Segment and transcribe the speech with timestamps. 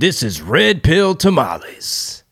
[0.00, 2.24] This is Red Pill Tamales.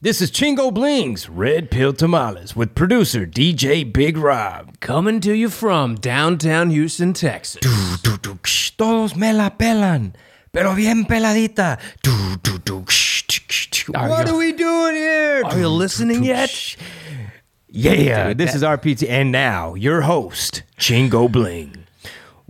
[0.00, 4.80] This is Chingo Bling's Red Pill Tamales with producer DJ Big Rob.
[4.80, 7.60] Coming to you from downtown Houston, Texas.
[8.78, 10.14] Todos me la pelan,
[10.54, 11.78] pero bien peladita.
[13.88, 15.42] What are we doing here?
[15.44, 16.76] Are you listening yet?
[17.68, 19.06] Yeah, Dude, this that- is RPT.
[19.10, 21.81] And now, your host, Chingo Bling.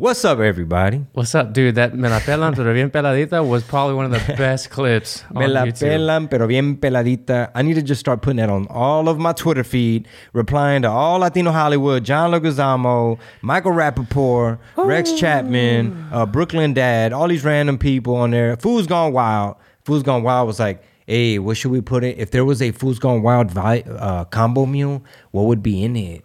[0.03, 1.07] What's up, everybody?
[1.13, 1.77] What's up, dude?
[1.77, 5.39] That Me La Pelan Pero Bien Peladita was probably one of the best clips on
[5.43, 5.79] Me la YouTube.
[5.91, 7.53] pelan, pero bien peladita.
[7.55, 10.91] I need to just start putting that on all of my Twitter feed, replying to
[10.91, 17.79] all Latino Hollywood, John Leguizamo, Michael Rappaport, Rex Chapman, uh, Brooklyn Dad, all these random
[17.79, 18.57] people on there.
[18.57, 19.55] Food's Gone Wild.
[19.85, 22.19] Food's Gone Wild was like, hey, what should we put it?
[22.19, 25.95] If there was a Food's Gone Wild vi- uh, combo meal, what would be in
[25.95, 26.25] it?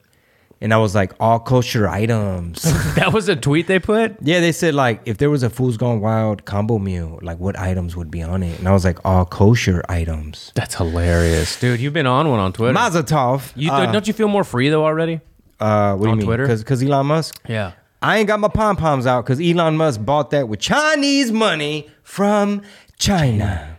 [0.60, 2.64] And I was like, all kosher items.
[2.98, 4.16] That was a tweet they put?
[4.22, 7.58] Yeah, they said like if there was a Fools Gone Wild combo meal, like what
[7.60, 8.58] items would be on it?
[8.58, 10.52] And I was like, all kosher items.
[10.56, 11.60] That's hilarious.
[11.60, 12.74] Dude, you've been on one on Twitter.
[12.74, 13.52] Mazel tov.
[13.56, 15.22] you, uh, don't you feel more free, though, already?
[15.60, 16.26] uh, what do you on mean?
[16.28, 16.48] Twitter?
[16.48, 17.40] Because Elon Musk.
[17.48, 17.74] Yeah.
[18.02, 21.88] I ain't got my pom poms out because Elon Musk bought that with Chinese money
[22.04, 22.62] from
[23.00, 23.76] China.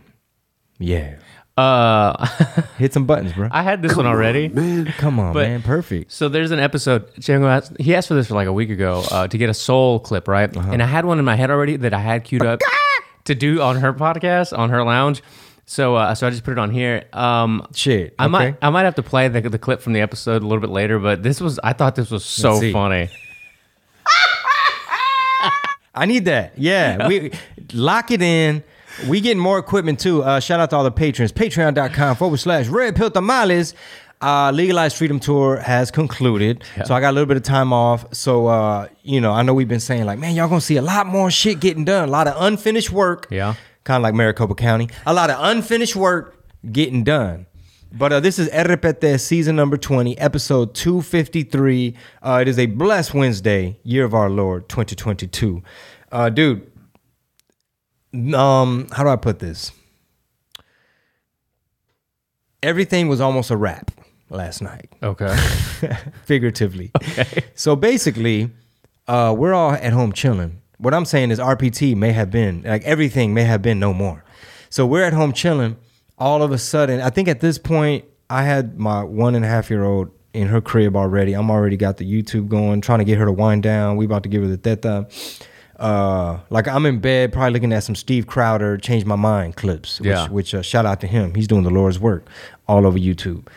[0.77, 1.15] Yeah,
[1.59, 2.25] Uh,
[2.77, 3.49] hit some buttons, bro.
[3.51, 4.47] I had this one already.
[4.47, 4.85] man.
[4.97, 5.61] Come on, But- man.
[5.61, 6.11] Perfect.
[6.11, 7.13] So there's an episode.
[7.15, 9.53] Django asked, he asked for this for like a week ago uh, to get a
[9.53, 10.55] soul clip, right?
[10.55, 10.69] Uh-huh.
[10.71, 12.59] And I had one in my head already that I had queued up
[13.25, 15.21] to do on her podcast, on her lounge.
[15.65, 17.03] So, uh, so I just put it on here.
[17.13, 18.15] Um, Shit.
[18.17, 18.57] I might, okay.
[18.61, 20.97] I might have to play the, the clip from the episode a little bit later,
[20.97, 22.73] but this was, I thought this was so Let's see.
[22.73, 23.09] funny.
[25.93, 26.53] I need that.
[26.57, 27.07] Yeah.
[27.07, 27.31] We
[27.73, 28.63] lock it in.
[29.07, 30.23] We getting more equipment too.
[30.23, 31.31] Uh, shout out to all the patrons.
[31.31, 33.73] Patreon.com forward slash red pill tamales.
[34.21, 36.63] Uh, Legalized Freedom Tour has concluded.
[36.85, 38.13] So I got a little bit of time off.
[38.13, 40.81] So uh, you know, I know we've been saying like, man, y'all gonna see a
[40.81, 42.09] lot more shit getting done.
[42.09, 43.27] A lot of unfinished work.
[43.29, 43.55] Yeah.
[43.85, 44.89] Kind of like Maricopa County.
[45.05, 47.45] A lot of unfinished work getting done.
[47.91, 51.95] But uh, this is Errepete season number 20, episode 253.
[52.21, 55.63] Uh, it is a blessed Wednesday, year of our Lord, 2022.
[56.11, 56.68] Uh, dude,
[58.33, 59.71] um, how do I put this?
[62.61, 63.91] Everything was almost a wrap
[64.29, 65.35] last night, Okay.
[66.25, 66.91] figuratively.
[66.97, 67.43] Okay.
[67.55, 68.51] So basically,
[69.07, 70.61] uh, we're all at home chilling.
[70.77, 74.23] What I'm saying is RPT may have been like everything may have been no more.
[74.69, 75.77] So we're at home chilling.
[76.17, 79.47] All of a sudden, I think at this point, I had my one and a
[79.47, 81.33] half year old in her crib already.
[81.33, 83.95] I'm already got the YouTube going, trying to get her to wind down.
[83.97, 85.07] We about to give her the teta.
[85.79, 89.99] Uh, like I'm in bed, probably looking at some Steve Crowder "Change My Mind" clips.
[89.99, 90.27] Which, Yeah.
[90.27, 91.33] which uh, shout out to him.
[91.35, 92.27] He's doing the Lord's work
[92.67, 93.47] all over YouTube.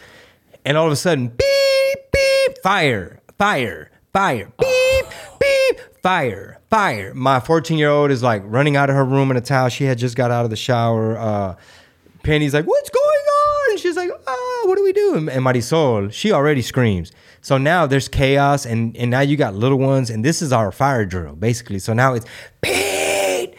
[0.65, 5.07] And all of a sudden, beep, beep, fire, fire, fire, beep,
[5.41, 7.13] beep, fire, fire.
[7.15, 9.69] My 14 year old is like running out of her room in a towel.
[9.69, 11.19] She had just got out of the shower.
[11.19, 11.57] Uh,
[12.23, 13.71] Penny's like, what's going on?
[13.73, 15.17] And she's like, ah, what do we do?
[15.17, 17.11] And and Marisol, she already screams.
[17.43, 20.71] So now there's chaos, and, and now you got little ones, and this is our
[20.71, 21.81] fire drill, basically.
[21.81, 22.25] So now it's,
[22.61, 23.57] Pete,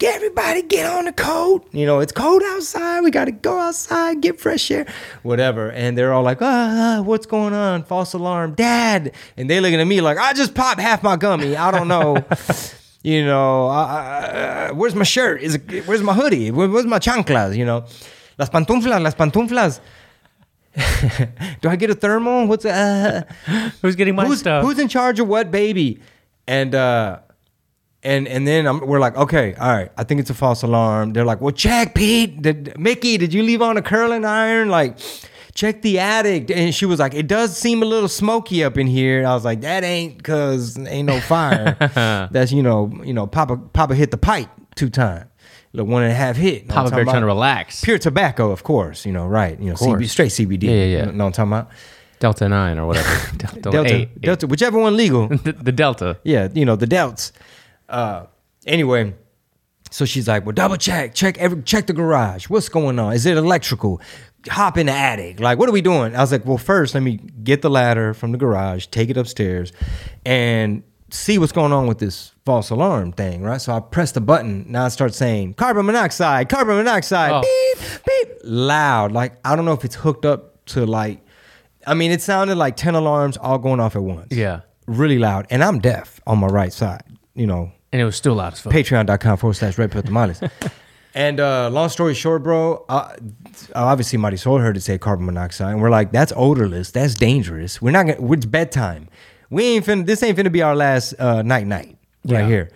[0.00, 1.64] get everybody get on the coat.
[1.72, 3.02] You know, it's cold outside.
[3.02, 4.84] We got to go outside, get fresh air,
[5.22, 5.70] whatever.
[5.70, 7.84] And they're all like, ah, what's going on?
[7.84, 9.12] False alarm, dad.
[9.36, 11.56] And they looking at me like, I just popped half my gummy.
[11.56, 12.16] I don't know.
[13.04, 15.40] you know, uh, uh, where's my shirt?
[15.40, 16.50] Is it, where's my hoodie?
[16.50, 17.56] Where, where's my chanclas?
[17.56, 17.84] You know,
[18.38, 19.78] las pantuflas, las pantuflas.
[21.60, 22.46] Do I get a thermal?
[22.46, 23.24] What's uh,
[23.82, 24.64] Who's getting my who's, stuff?
[24.64, 26.00] who's in charge of what baby?
[26.46, 27.20] And uh
[28.02, 31.12] and and then I'm, we're like, okay, all right, I think it's a false alarm.
[31.12, 34.68] They're like, well, check, Pete, did, Mickey, did you leave on a curling iron?
[34.68, 34.98] Like,
[35.54, 36.50] check the attic.
[36.50, 39.26] And she was like, it does seem a little smoky up in here.
[39.26, 41.76] I was like, that ain't cause ain't no fire.
[42.32, 45.26] That's you know, you know, Papa Papa hit the pipe two times.
[45.72, 46.66] The one and a half hit.
[46.66, 47.82] Know Papa Bear trying to relax.
[47.84, 49.06] Pure tobacco, of course.
[49.06, 49.58] You know, right?
[49.58, 49.76] You know.
[49.76, 50.64] CB, straight CBD.
[50.64, 50.84] Yeah, yeah, yeah.
[50.84, 51.70] You know, know what I'm talking about?
[52.18, 53.36] Delta 9 or whatever.
[53.36, 54.20] Delta, Delta, 8.
[54.20, 55.28] Delta, whichever one legal.
[55.42, 56.18] The, the Delta.
[56.22, 57.32] yeah, you know, the delts.
[57.88, 58.26] Uh,
[58.66, 59.14] anyway,
[59.90, 62.48] so she's like, well, double check, check every, check the garage.
[62.48, 63.14] What's going on?
[63.14, 64.00] Is it electrical?
[64.48, 65.40] Hop in the attic.
[65.40, 66.14] Like, what are we doing?
[66.14, 69.16] I was like, well, first, let me get the ladder from the garage, take it
[69.16, 69.72] upstairs,
[70.24, 73.60] and see what's going on with this false alarm thing, right?
[73.60, 74.64] So I press the button.
[74.68, 77.42] Now I start saying carbon monoxide, carbon monoxide, Oh.
[77.42, 79.12] beep, beep, loud.
[79.12, 81.20] Like, I don't know if it's hooked up to like,
[81.86, 84.60] I mean, it sounded like 10 alarms all going off at once Yeah.
[84.86, 87.02] really loud, and I'm deaf on my right side.
[87.34, 88.72] You know, And it was still loud as fuck.
[88.72, 90.40] patreon.com forward slash red pill tamales.
[91.14, 93.14] and uh, long story short, bro, uh,
[93.74, 97.80] obviously Marisol heard it say carbon monoxide, and we're like, that's odorless, that's dangerous.
[97.80, 99.08] We're not gonna, it's bedtime.
[99.50, 102.46] We ain't finna, this ain't finna be our last uh, night night right Yeah.
[102.46, 102.70] here.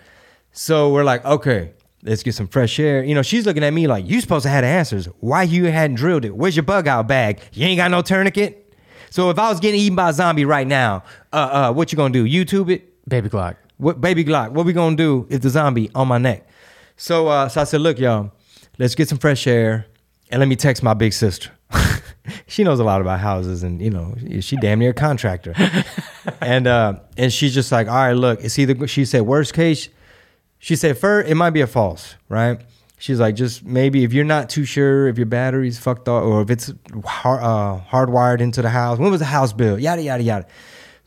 [0.51, 1.71] So we're like, okay,
[2.07, 3.03] Let's get some fresh air.
[3.03, 5.07] You know, she's looking at me like, you supposed to have the answers.
[5.21, 6.35] Why you hadn't drilled it?
[6.37, 7.39] Where's your bug out bag?
[7.51, 8.71] You ain't got no tourniquet?
[9.09, 11.01] So if I was getting eaten by a zombie right now,
[11.33, 11.35] uh,
[11.69, 12.23] uh, what you gonna do?
[12.23, 12.93] YouTube it?
[13.09, 13.55] Baby Glock.
[13.77, 14.51] What baby Glock?
[14.51, 16.47] What we gonna do if the zombie on my neck?
[16.95, 18.31] So, uh, so I said, look, y'all,
[18.77, 19.87] let's get some fresh air,
[20.29, 21.49] and let me text my big sister.
[22.45, 25.55] she knows a lot about houses, and you know, she damn near a contractor.
[26.41, 28.87] and uh, and she's just like, all right, look, it's either.
[28.87, 29.89] She said, worst case,
[30.59, 32.59] she said, first, it might be a false, right?
[32.97, 36.41] She's like, just maybe if you're not too sure if your battery's fucked up or
[36.41, 36.73] if it's
[37.05, 38.97] hard, uh, hardwired into the house.
[38.97, 39.81] When was the house built?
[39.81, 40.47] Yada yada yada.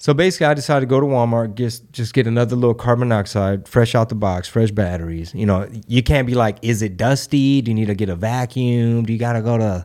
[0.00, 3.66] So basically, I decided to go to Walmart, just just get another little carbon monoxide,
[3.66, 5.34] fresh out the box, fresh batteries.
[5.34, 7.62] You know, you can't be like, is it dusty?
[7.62, 9.04] Do you need to get a vacuum?
[9.04, 9.84] Do you got to go to,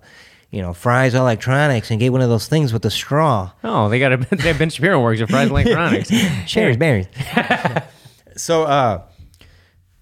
[0.54, 3.52] you know, Fry's Electronics and get one of those things with a straw?
[3.64, 6.12] Oh, they got a they have Ben Shapiro works at Fry's Electronics.
[6.46, 7.08] Sherry's berries.
[8.38, 9.02] so, uh,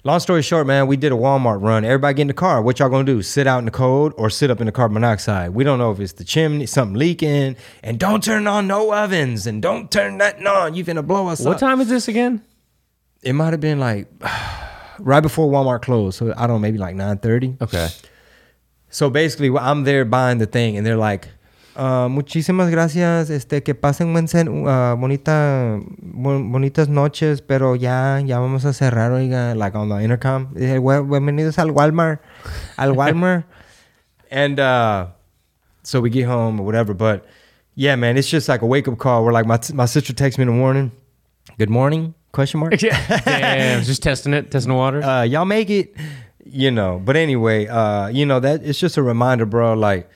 [0.04, 1.86] long story short, man, we did a Walmart run.
[1.86, 2.62] Everybody get in the car.
[2.62, 3.22] What y'all gonna do?
[3.22, 5.52] Sit out in the cold or sit up in the carbon monoxide?
[5.52, 9.48] We don't know if it's the chimney, something leaking, and don't turn on no ovens
[9.48, 10.74] and don't turn nothing on.
[10.74, 11.54] You finna blow us What up.
[11.54, 12.44] What time is this again?
[13.24, 14.10] It might have been like
[15.00, 16.18] right before Walmart closed.
[16.18, 17.56] So I don't know, maybe like nine thirty.
[17.62, 17.88] Okay.
[18.92, 21.30] So basically, I'm there buying the thing, and they're like,
[21.78, 28.18] uh, "Muchísimas gracias, este, que pasen buen cen- uh, bonita, bon- bonitas noches, pero ya,
[28.20, 30.48] ya vamos a cerrar, oiga, like on the intercom.
[30.54, 32.20] "Buen- Bienvenidos al Walmart,
[32.78, 33.46] al Walmart."
[34.30, 35.08] and uh,
[35.84, 37.26] so we get home or whatever, but
[37.76, 39.24] yeah, man, it's just like a wake up call.
[39.24, 40.92] Where like my my sister texts me in the morning,
[41.58, 42.74] "Good morning?" Question mark.
[42.82, 42.98] Yeah.
[43.26, 45.02] Damn, just testing it, testing the water.
[45.04, 45.94] uh, y'all make it,
[46.46, 47.02] you know.
[47.04, 49.74] But anyway, uh, you know that it's just a reminder, bro.
[49.74, 50.10] Like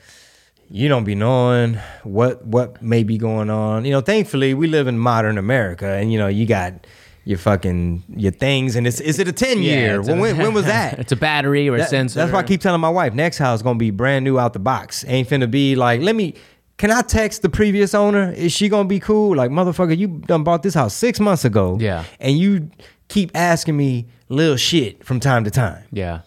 [0.70, 3.86] you don't be knowing what what may be going on.
[3.86, 6.88] You know, thankfully we live in modern America, and you know you got
[7.24, 10.00] your fucking your things, and it's is it a ten year?
[10.00, 11.00] it's a- when when was that?
[11.00, 12.20] it's a battery or a sensor.
[12.20, 14.60] That's why I keep telling my wife next house gonna be brand new out the
[14.60, 15.04] box.
[15.08, 16.36] Ain't finna be like, let me.
[16.78, 18.34] Can I text the previous owner?
[18.34, 19.34] Is she gonna be cool?
[19.34, 21.78] Like, motherfucker, you done bought this house six months ago.
[21.80, 22.04] Yeah.
[22.20, 22.70] And you
[23.08, 25.84] keep asking me little shit from time to time.
[25.92, 26.22] Yeah.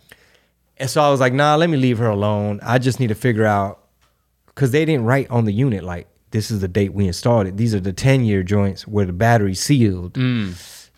[0.76, 2.60] And so I was like, nah, let me leave her alone.
[2.62, 3.84] I just need to figure out
[4.46, 7.56] because they didn't write on the unit like this is the date we installed it.
[7.56, 10.16] These are the 10 year joints where the battery's sealed.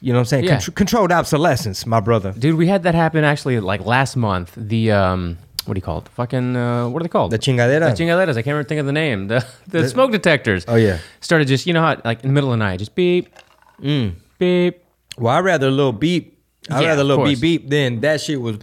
[0.02, 0.44] You know what I'm saying?
[0.44, 0.48] Mm.
[0.48, 0.56] Yeah.
[0.56, 2.32] Contr- controlled obsolescence, my brother.
[2.32, 4.52] Dude, we had that happen actually like last month.
[4.56, 6.04] The um what do you call it?
[6.06, 7.32] The fucking uh, what are they called?
[7.32, 7.94] The chingadera.
[7.94, 8.30] The chingaderas.
[8.30, 9.28] I can't remember think of the name.
[9.28, 10.64] The the, smoke detectors.
[10.66, 10.98] Oh, yeah.
[11.20, 13.28] Started just you know how like in the middle of the night, just beep,
[14.38, 14.82] beep.
[15.18, 16.39] Well, I'd rather a little beep.
[16.70, 18.58] I'd Yeah, rather a little beep beep than that shit was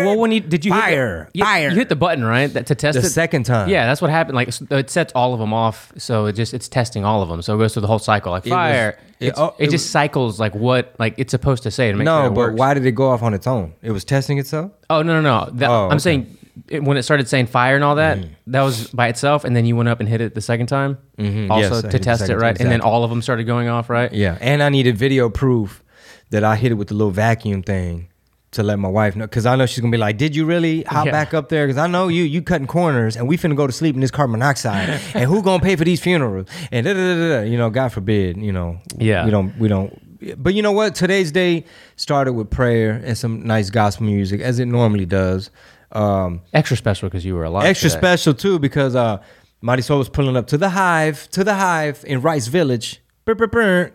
[0.00, 1.68] Well, when you did you hit the- Fire, you, fire.
[1.70, 3.10] You hit the button right that, to test the it.
[3.10, 3.68] second time.
[3.68, 4.36] Yeah, that's what happened.
[4.36, 7.40] Like it sets all of them off, so it just it's testing all of them.
[7.42, 8.98] So it goes through the whole cycle, like was- fire.
[9.20, 11.90] it- It's- oh, it, it just was- cycles like what like it's supposed to say
[11.90, 12.58] to make No, sure it but works.
[12.58, 13.72] why did it go off on its own?
[13.82, 14.72] It was testing itself?
[14.90, 15.50] Oh no no no!
[15.52, 15.98] That, Oh, I'm okay.
[15.98, 16.36] saying
[16.68, 18.28] it, when it started saying fire and all that, Mm.
[18.48, 20.96] that was by itself, and then you went up and hit it the second time,
[21.18, 21.50] Mhm.
[21.50, 23.88] also Yes, to test it right, time, and then all of them started going off
[23.90, 24.12] right.
[24.12, 24.36] Yeah.
[24.40, 25.82] And I needed video proof
[26.30, 28.08] that I hit it with the little vacuum thing
[28.52, 29.26] to let my wife know.
[29.26, 31.12] Because I know she's going to be like, Did you really hop Yeah.
[31.12, 31.66] back up there?
[31.66, 34.10] Because I know you, you cutting corners and we finna go to sleep in this
[34.10, 34.88] carbon monoxide.
[35.14, 36.48] and who to pay for these funerals?
[36.72, 37.40] And da, da, da, da, da.
[37.42, 38.78] You know, God forbid, you know.
[38.98, 39.24] Yeah.
[39.24, 40.42] We don't, we don't.
[40.42, 40.94] But you know what?
[40.94, 41.64] Today's day
[41.96, 45.50] started with prayer and some nice gospel music, as it normally does.
[45.92, 47.64] Um, Extra special because you were alive.
[47.66, 47.98] extra today.
[48.00, 49.18] special too because uh
[49.62, 53.00] Marisol was pulling up to the hive to the hive in Rice Village.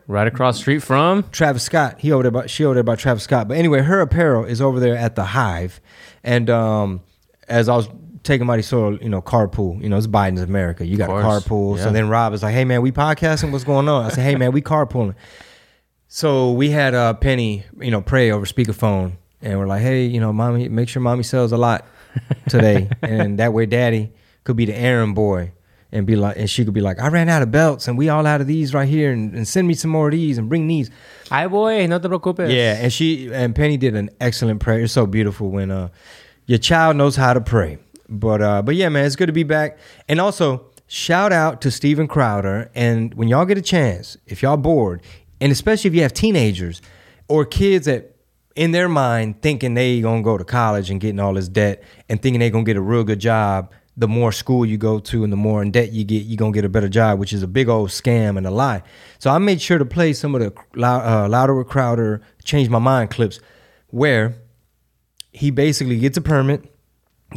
[0.08, 1.24] Right across the street from.
[1.32, 2.00] Travis Scott.
[2.00, 3.48] He owed there by she owed there by Travis Scott.
[3.48, 5.80] But anyway, her apparel is over there at the hive.
[6.24, 7.02] And um
[7.48, 7.90] as I was
[8.24, 10.86] taking Marisol, you know, carpool, you know, it's Biden's America.
[10.86, 11.78] You got a carpool.
[11.78, 11.84] Yeah.
[11.86, 14.06] So then Rob is like, Hey man, we podcasting, what's going on?
[14.06, 15.16] I said, Hey man, we carpooling.
[16.14, 20.20] So we had uh, Penny, you know, pray over speakerphone, and we're like, "Hey, you
[20.20, 21.86] know, mommy, make sure mommy sells a lot
[22.50, 24.12] today, and that way, daddy
[24.44, 25.54] could be the errand boy,
[25.92, 28.10] and be like, and she could be like, I ran out of belts, and we
[28.10, 30.48] all out of these right here, and, and send me some more of these, and
[30.48, 30.90] bring these.
[31.30, 32.50] Ay boy, no te preocupes.
[32.52, 34.82] Yeah, and she and Penny did an excellent prayer.
[34.82, 35.90] It's so beautiful when uh
[36.46, 37.78] your child knows how to pray.
[38.10, 39.78] But uh but yeah, man, it's good to be back.
[40.08, 42.70] And also, shout out to Steven Crowder.
[42.76, 45.02] And when y'all get a chance, if y'all bored,
[45.40, 46.82] and especially if you have teenagers
[47.28, 48.16] or kids that
[48.56, 52.22] in their mind thinking they gonna go to college and getting all this debt and
[52.22, 53.72] thinking they gonna get a real good job.
[53.98, 56.54] The more school you go to and the more in debt you get, you're gonna
[56.54, 58.84] get a better job, which is a big old scam and a lie.
[59.20, 63.10] So I made sure to play some of the uh, Louder Crowder, Change My Mind
[63.10, 63.40] clips
[63.92, 64.36] where
[65.32, 66.74] he basically gets a permit,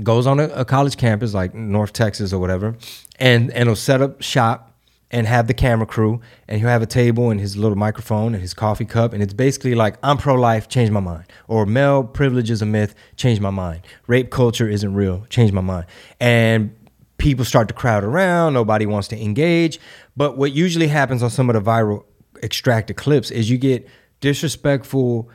[0.03, 2.77] goes on a, a college campus like North Texas or whatever,
[3.19, 4.74] and and he'll set up shop
[5.15, 8.43] and have the camera crew, and he'll have a table and his little microphone and
[8.43, 12.51] his coffee cup, and it's basically like I'm pro-life, change my mind, or male privilege
[12.51, 15.87] is a myth, change my mind, rape culture isn't real, change my mind,
[16.19, 16.75] and
[17.19, 19.79] people start to crowd around, nobody wants to engage,
[20.17, 22.05] but what usually happens on some of the viral
[22.43, 23.87] extracted clips is you get
[24.19, 25.31] disrespectful,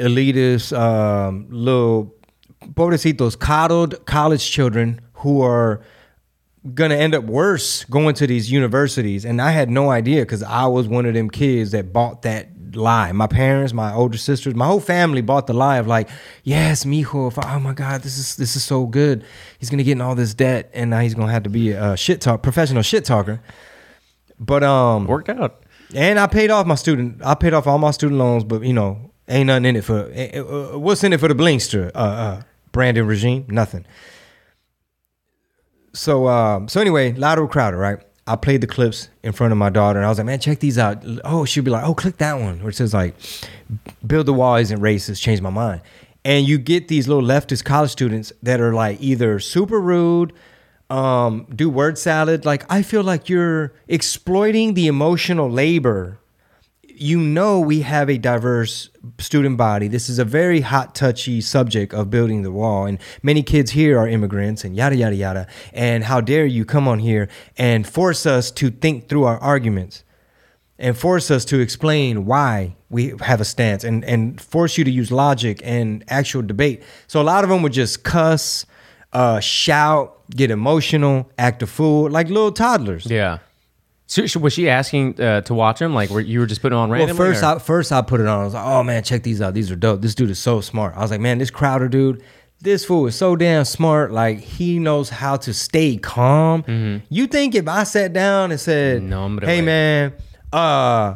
[0.00, 2.12] elitist, um, little
[2.74, 5.80] pobrecitos, coddled college children who are
[6.74, 9.24] gonna end up worse going to these universities.
[9.24, 12.48] And I had no idea because I was one of them kids that bought that
[12.74, 13.10] lie.
[13.12, 16.08] My parents, my older sisters, my whole family bought the lie of like,
[16.44, 19.24] yes, mijo, I, oh my God, this is this is so good.
[19.58, 21.96] He's gonna get in all this debt and now he's gonna have to be a
[21.96, 23.40] shit talk professional shit talker.
[24.38, 25.62] But um Worked out.
[25.94, 27.20] and I paid off my student.
[27.24, 30.10] I paid off all my student loans, but you know, ain't nothing in it for.
[30.12, 31.90] uh, what's in it for the Blinkster?
[31.94, 33.84] Uh, uh, Brandon regime, nothing.
[35.92, 37.98] So, um, so anyway, Louder with Crowder, right?
[38.26, 40.60] I played the clips in front of my daughter, and I was like, "Man, check
[40.60, 43.16] these out." Oh, she'd be like, "Oh, click that one," where it says like,
[44.06, 45.80] "Build the wall isn't racist." Change my mind.
[46.24, 50.32] And you get these little leftist college students that are like either super rude,
[50.90, 52.44] um, do word salad.
[52.44, 56.18] Like I feel like you're exploiting the emotional labor.
[57.02, 59.88] You know we have a diverse student body.
[59.88, 63.98] This is a very hot, touchy subject of building the wall, and many kids here
[63.98, 65.46] are immigrants, and yada yada yada.
[65.72, 70.04] And how dare you come on here and force us to think through our arguments?
[70.78, 74.90] and force us to explain why we have a stance and, and force you to
[74.90, 76.82] use logic and actual debate.
[77.06, 78.64] So a lot of them would just cuss,
[79.12, 83.04] uh, shout, get emotional, act a fool, like little toddlers.
[83.04, 83.40] Yeah.
[84.10, 85.94] So, so was she asking uh, to watch him?
[85.94, 87.16] Like, were you were just putting on random.
[87.16, 88.40] Well, first or- I first I put it on.
[88.40, 89.54] I was like, oh man, check these out.
[89.54, 90.00] These are dope.
[90.02, 90.96] This dude is so smart.
[90.96, 92.20] I was like, man, this Crowder dude,
[92.60, 94.10] this fool is so damn smart.
[94.10, 97.02] Like he knows how to stay calm.
[97.08, 99.64] You think if I sat down and said, No, hombre, hey way.
[99.66, 100.12] man,
[100.52, 101.14] uh,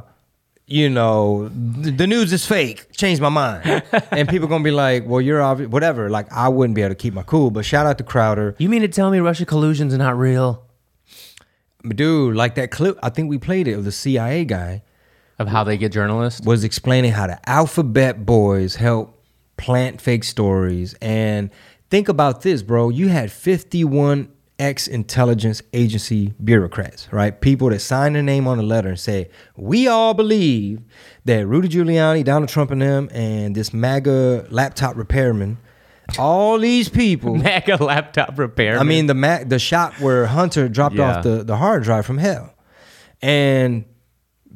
[0.69, 1.51] you know,
[1.83, 2.93] th- the news is fake.
[2.93, 3.83] Change my mind.
[4.13, 6.11] and people gonna be like, well, you're obvious, whatever.
[6.11, 7.51] Like I wouldn't be able to keep my cool.
[7.51, 10.65] But shout out to Crowder, you mean to tell me Russia collusion's are not real?
[11.89, 12.37] Dude.
[12.37, 14.83] Like that clip, I think we played it of the CIA guy.
[15.39, 16.47] Of how they get journalists?
[16.47, 19.21] was explaining how the alphabet boys help
[19.57, 20.95] plant fake stories.
[21.01, 21.51] And
[21.91, 22.89] think about this, bro.
[22.89, 27.41] You had 51 ex intelligence agency bureaucrats, right?
[27.41, 30.81] People that sign their name on a letter and say, We all believe
[31.25, 35.59] that Rudy Giuliani, Donald Trump, and them, and this MAGA laptop repairman,
[36.19, 37.35] all these people.
[37.51, 38.79] Mega laptop repair.
[38.79, 41.17] I mean the Mac, the shop where Hunter dropped Yeah.
[41.19, 42.55] off the, the hard drive from hell,
[43.23, 43.85] and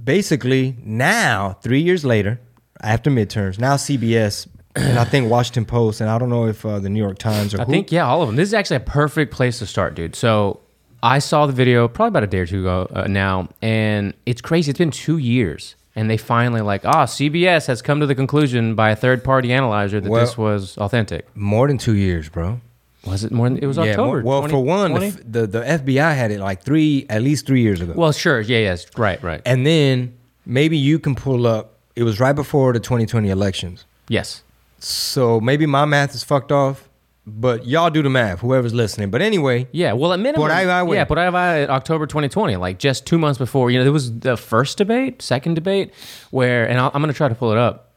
[0.05, 2.41] basically now three years later,
[2.83, 6.79] after midterms, now CBS and I think Washington Post and I don't know if uh,
[6.79, 8.37] the New York Times or I who, think yeah, all of them.
[8.37, 10.15] This is actually a perfect place to start, dude.
[10.15, 10.61] So
[11.03, 14.41] I saw the video probably about a day or two ago uh, now, and it's
[14.41, 14.71] crazy.
[14.71, 18.75] It's been two years, and they finally like, ah, CBS has come to the conclusion
[18.75, 21.27] by a third party analyzer that Well- this was authentic.
[21.35, 22.61] more than two years, bro.
[23.05, 23.49] Was it more?
[23.49, 24.23] Than, it was Yeah, October.
[24.23, 27.63] more- well, for one, the, the the FBI had it like three, at least three
[27.63, 27.93] years ago.
[27.97, 30.13] well, sure, yeah, yes, right, right, and then
[30.47, 31.65] maybe you can pull up.
[31.97, 33.85] It was right before the 2020 elections.
[34.09, 34.43] yes.
[34.81, 36.88] So maybe my math is fucked off,
[37.29, 39.11] but y'all do the math, whoever's listening.
[39.11, 40.95] But anyway, Yeah, well, at minimum, Por ahí va, güey.
[40.95, 43.71] yeah, por ahí va at October 2020, like just two months before.
[43.71, 45.93] You know, there was the first debate, second debate,
[46.31, 47.95] where, and I'll, I'm going to try to pull it up.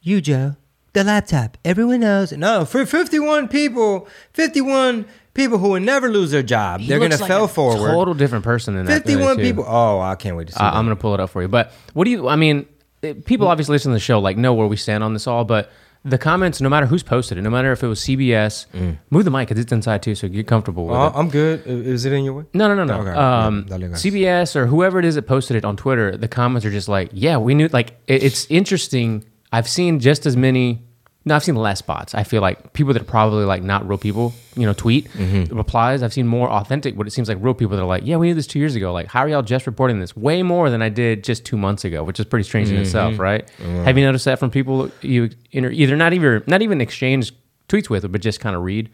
[0.00, 0.56] you, Joe,
[0.92, 1.58] the laptop.
[1.64, 2.32] Everyone knows.
[2.32, 5.04] No, for 51 people, 51
[5.34, 7.48] people who will never lose their job, He they're going to looks like fail a
[7.48, 7.90] forward.
[7.90, 9.64] Total different person than 51 people.
[9.66, 10.76] Oh, I can't wait to see Uh, that.
[10.76, 11.48] I'm gonna pull it up for you.
[11.48, 12.28] But what do you?
[12.28, 12.64] I mean,
[13.26, 15.44] people obviously listen to the show, like know where we stand on this all.
[15.44, 15.70] But
[16.08, 18.66] the comments, no matter who's posted it, no matter if it was CBS,
[19.10, 21.12] move the mic because it's inside too, so get comfortable with Oh, it.
[21.16, 21.66] I'm good.
[21.66, 22.44] Is it in your way?
[22.54, 23.00] No, no, no, no.
[23.00, 23.10] Okay.
[23.10, 23.76] Um, Yeah.
[23.96, 27.10] CBS or whoever it is that posted it on Twitter, the comments are just like,
[27.12, 27.68] yeah, we knew.
[27.68, 29.24] Like, it, it's interesting.
[29.52, 30.85] I've seen just as many.
[31.28, 32.14] No, I've seen less bots.
[32.14, 35.56] I feel like people that are probably like not real people, you know, tweet Mm-hmm.
[35.56, 36.02] replies.
[36.04, 38.28] I've seen more authentic, what it seems like real people that are like, yeah, we
[38.28, 38.92] knew this two years ago.
[38.92, 40.16] Like, how are y'all just reporting this?
[40.16, 42.76] Way more than I did just two months ago, which is pretty strange Mm-hmm.
[42.76, 43.50] in itself, right?
[43.58, 47.32] Have you noticed that from people you inter- either not even not even exchange
[47.68, 48.88] tweets with, but just kind of read?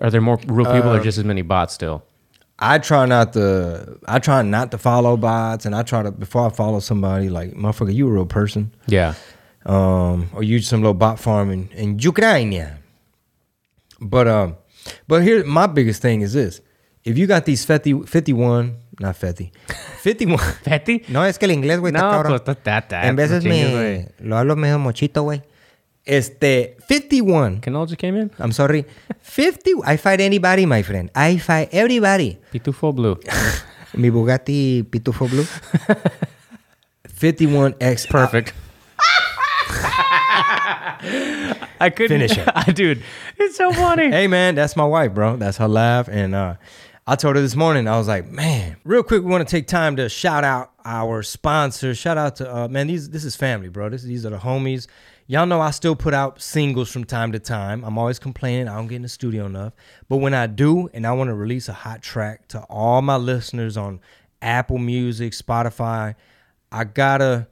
[0.00, 2.02] Are there more real people Uh, or just as many bots still?
[2.58, 3.98] I try not to.
[4.06, 7.52] I try not to follow bots, and I try to before I follow somebody like
[7.52, 7.92] motherfucker.
[7.94, 9.14] You a real person, Yeah.
[9.66, 12.78] Um, or you some little bot farm in, in Ukraine.
[14.00, 14.56] But um,
[15.06, 16.60] but here my biggest thing is this:
[17.04, 19.52] if you got these 50, 51, not 50,
[20.02, 20.38] 51.
[20.64, 21.02] Petty?
[21.08, 22.40] No, es que el inglés, güey, está No, cabrón.
[22.44, 25.42] pues, ta- ta- en veces me lo hablo medio mochito, güey.
[26.04, 27.60] Este, 51.
[27.60, 28.30] Canal just came in?
[28.40, 28.84] I'm sorry.
[29.20, 29.70] 50.
[29.84, 31.10] I fight anybody, my friend.
[31.14, 32.38] I fight everybody.
[32.52, 33.16] Pitufo Blue.
[33.94, 35.46] Mi Bugatti Pitufo Blue.
[37.08, 38.08] 51X.
[38.08, 38.52] Perfect.
[41.02, 42.48] I couldn't Finish it.
[42.76, 43.02] dude.
[43.36, 44.10] It's so funny.
[44.10, 45.36] Hey man, that's my wife, bro.
[45.36, 46.08] That's her laugh.
[46.08, 46.56] And uh,
[47.06, 49.66] I told her this morning, I was like, man, real quick, we want to take
[49.66, 51.98] time to shout out our sponsors.
[51.98, 53.88] Shout out to uh, man, these this is family, bro.
[53.88, 54.86] This these are the homies.
[55.26, 57.84] Y'all know I still put out singles from time to time.
[57.84, 59.72] I'm always complaining I don't get in the studio enough.
[60.08, 63.16] But when I do, and I want to release a hot track to all my
[63.16, 64.00] listeners on
[64.40, 66.14] Apple Music, Spotify,
[66.70, 67.48] I gotta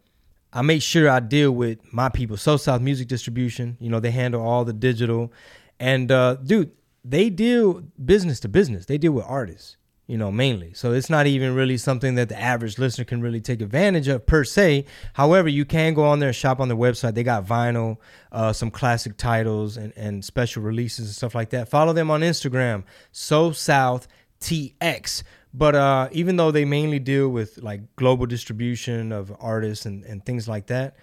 [0.52, 2.36] I make sure I deal with my people.
[2.36, 5.32] So South Music Distribution, you know, they handle all the digital.
[5.78, 6.72] And uh, dude,
[7.04, 8.86] they deal business to business.
[8.86, 9.76] They deal with artists,
[10.06, 10.74] you know, mainly.
[10.74, 14.26] So it's not even really something that the average listener can really take advantage of
[14.26, 14.86] per se.
[15.14, 17.14] However, you can go on there and shop on their website.
[17.14, 17.98] They got vinyl,
[18.32, 21.68] uh, some classic titles, and, and special releases and stuff like that.
[21.68, 24.08] Follow them on Instagram, So South
[24.40, 25.22] TX.
[25.52, 30.24] But uh, even though they mainly deal with like global distribution of artists and, and
[30.24, 30.96] things like that,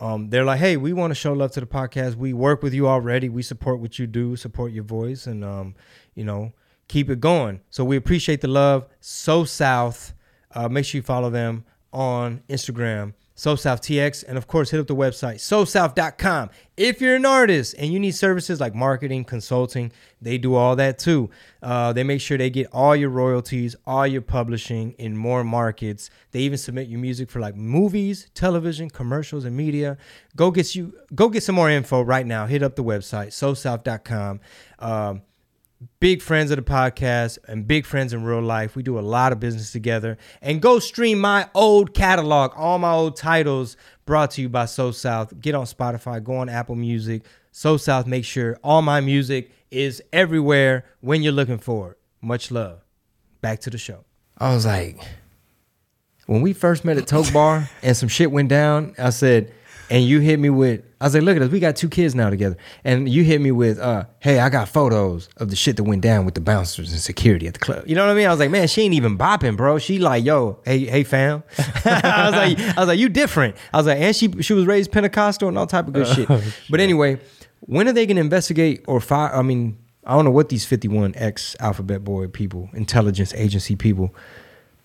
[0.00, 2.16] um, they're like, hey, we want to show love to the podcast.
[2.16, 3.28] We work with you already.
[3.28, 5.74] We support what you do, support your voice, and um,
[6.14, 6.52] you know,
[6.88, 7.60] keep it going.
[7.70, 8.86] So we appreciate the love.
[9.00, 10.14] So South,
[10.54, 13.12] uh, make sure you follow them on Instagram.
[13.34, 16.50] So South TX, and of course, hit up the website SoSouth.com.
[16.76, 20.98] If you're an artist and you need services like marketing, consulting, they do all that
[20.98, 21.30] too.
[21.62, 26.10] Uh, they make sure they get all your royalties, all your publishing in more markets.
[26.32, 29.96] They even submit your music for like movies, television, commercials, and media.
[30.36, 32.46] Go get you go get some more info right now.
[32.46, 34.40] Hit up the website SoSouth.com.
[36.00, 38.76] big friends of the podcast and big friends in real life.
[38.76, 40.18] We do a lot of business together.
[40.40, 44.90] And go stream my old catalog, all my old titles brought to you by So
[44.90, 45.40] South.
[45.40, 47.22] Get on Spotify, go on Apple Music.
[47.50, 51.98] So South, make sure all my music is everywhere when you're looking for it.
[52.20, 52.80] Much love.
[53.40, 54.04] Back to the show.
[54.38, 54.98] I was like,
[56.26, 59.52] when we first met at Toke Bar and some shit went down, I said,
[59.90, 62.14] and you hit me with, I was like, look at us, we got two kids
[62.14, 62.56] now together.
[62.84, 66.00] And you hit me with, uh, hey, I got photos of the shit that went
[66.00, 67.82] down with the bouncers and security at the club.
[67.88, 68.28] You know what I mean?
[68.28, 69.80] I was like, man, she ain't even bopping, bro.
[69.80, 71.42] She like, yo, hey, hey, fam.
[71.58, 73.56] I was like, I was like, you different.
[73.74, 76.28] I was like, and she she was raised Pentecostal and all type of good shit.
[76.70, 77.18] But anyway,
[77.60, 79.34] when are they gonna investigate or fire?
[79.34, 84.14] I mean, I don't know what these 51X alphabet boy people, intelligence agency people,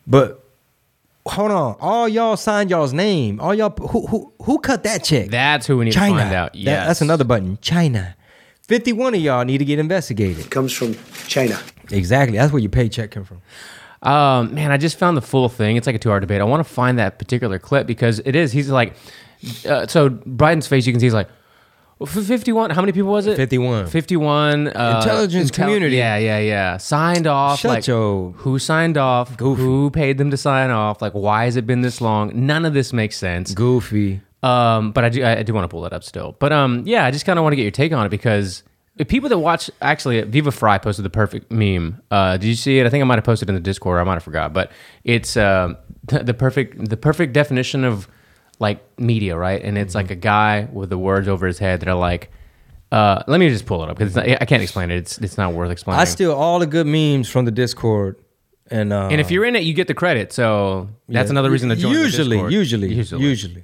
[0.07, 0.46] but
[1.27, 3.39] hold on, all y'all signed y'all's name.
[3.39, 5.29] All y'all who who who cut that check?
[5.29, 6.15] That's who we need China.
[6.15, 6.53] to find out.
[6.53, 7.57] That- that's another button.
[7.61, 8.15] China.
[8.67, 10.49] 51 of y'all need to get investigated.
[10.51, 10.95] comes from
[11.27, 11.57] China.
[11.89, 12.37] Exactly.
[12.37, 13.41] That's where your paycheck come from.
[14.01, 15.77] Um, man, I just found the full thing.
[15.77, 16.41] It's like a two-hour debate.
[16.41, 18.51] I want to find that particular clip because it is.
[18.51, 18.93] He's like,
[19.67, 20.85] uh, so Biden's face.
[20.85, 21.29] You can see he's like,
[21.99, 22.69] "Well, f- fifty-one.
[22.71, 23.35] How many people was it?
[23.35, 23.87] 51.
[23.87, 24.67] Fifty-one.
[24.67, 25.95] Uh, Intelligence community.
[25.97, 26.77] Yeah, yeah, yeah.
[26.77, 27.59] Signed off.
[27.59, 29.35] Shut like, your- who signed off?
[29.37, 29.61] Goofy.
[29.61, 31.01] Who paid them to sign off?
[31.01, 32.31] Like, why has it been this long?
[32.33, 33.53] None of this makes sense.
[33.53, 34.21] Goofy.
[34.43, 36.35] Um, but I do I do want to pull that up still.
[36.39, 38.63] But um, yeah, I just kind of want to get your take on it because
[38.97, 42.01] if people that watch actually Viva Frei posted the perfect meme.
[42.11, 42.85] Uh, did you see it?
[42.85, 43.99] I think I might have posted in the Discord.
[43.99, 44.71] I might have forgot, but
[45.03, 45.73] it's uh,
[46.07, 48.07] the perfect the perfect definition of
[48.59, 49.61] like media, right?
[49.61, 52.31] And it's like a guy with the words over his head that are like.
[52.89, 54.97] Uh, let me just pull it up because I can't explain it.
[54.99, 55.99] It's it's not worth explaining.
[55.99, 58.15] I steal all the good memes from the Discord.
[58.69, 60.31] And uh, and if you're in it, you get the credit.
[60.31, 61.31] So that's yeah.
[61.31, 61.91] another reason to join.
[61.91, 63.63] Usually, usually, usually, usually,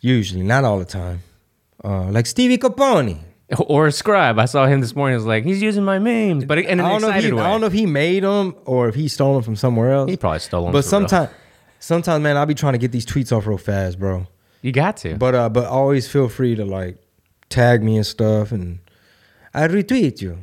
[0.00, 1.22] usually, not all the time.
[1.82, 3.18] Uh, like Stevie Capone.
[3.66, 4.38] Or a scribe.
[4.38, 5.12] I saw him this morning.
[5.12, 7.18] I was like, he's using my memes, but in an I don't know if he,
[7.18, 7.42] excited way.
[7.42, 10.08] I don't know if he made them or if he stole them from somewhere else.
[10.10, 10.72] He probably stole them.
[10.72, 11.28] But sometimes,
[11.82, 14.26] sometimes, man, I'll be trying to get these tweets off real fast, bro.
[14.62, 15.16] You got to.
[15.16, 16.96] But uh, but always feel free to like
[17.50, 18.78] tag me and stuff, and
[19.52, 20.38] I retweet you.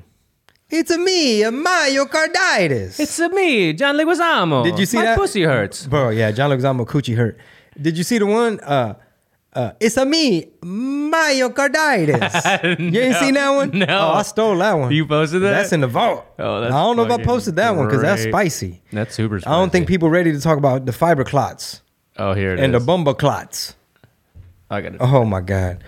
[0.70, 3.00] It's a me, a myocarditis.
[3.00, 4.64] it's a me, John Leguizamo.
[4.64, 5.18] Did you see my that?
[5.18, 5.88] pussy hurts.
[5.88, 6.10] bro.
[6.10, 7.40] Yeah, John Leguizamo coochie hurt.
[7.82, 8.60] Did you see the one?
[8.60, 8.96] Uh,
[9.54, 12.80] uh, it's a me, myocarditis.
[12.94, 13.72] You ain't seen that one?
[13.72, 13.86] No.
[13.90, 14.92] Oh, I stole that one.
[14.92, 15.52] You posted that?
[15.52, 16.26] That's in the vault.
[16.38, 18.82] Oh, that's I don't know if I posted that one because that's spicy.
[18.92, 19.54] That's super spicy.
[19.54, 21.82] I don't think people ready to talk about the fiber clots
[22.18, 22.86] Oh, here it and the is.
[22.86, 23.76] bumba clots.
[24.70, 25.02] I got it.
[25.02, 25.84] Oh my god.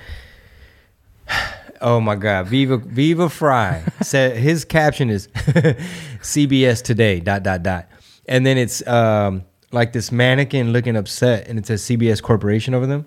[1.83, 2.45] Oh my god.
[2.47, 5.27] Viva Viva Frei said his caption is
[6.21, 7.87] CBS today dot dot dot.
[8.27, 12.85] And then it's um like this mannequin looking upset and it says CBS Corporation over
[12.85, 13.05] them.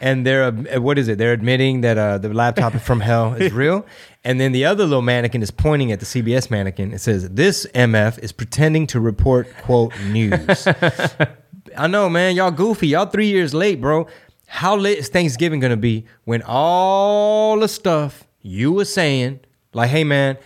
[0.00, 1.18] And they're uh, what is it?
[1.18, 3.86] They're admitting that uh, the laptop from hell is real.
[4.24, 6.92] And then the other little mannequin is pointing at the CBS mannequin.
[6.92, 10.66] It says this MF is pretending to report quote news.
[11.76, 12.34] I know, man.
[12.36, 12.88] Y'all goofy.
[12.88, 14.06] Y'all three years late, bro.
[14.46, 19.40] How late is Thanksgiving gonna be when all the stuff you were saying,
[19.74, 20.38] like, hey, man,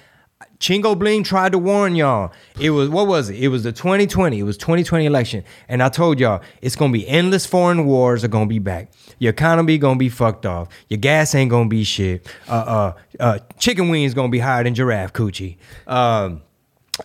[0.61, 2.33] Chingo Bling tried to warn y'all.
[2.61, 3.37] It was what was it?
[3.43, 4.39] It was the 2020.
[4.39, 8.29] It was 2020 election, and I told y'all it's gonna be endless foreign wars are
[8.29, 8.93] gonna be back.
[9.19, 10.69] Your economy gonna be fucked off.
[10.89, 12.29] Your gas ain't gonna be shit.
[12.47, 15.57] Uh, uh, uh chicken wings gonna be higher than giraffe coochie.
[15.87, 16.43] Um,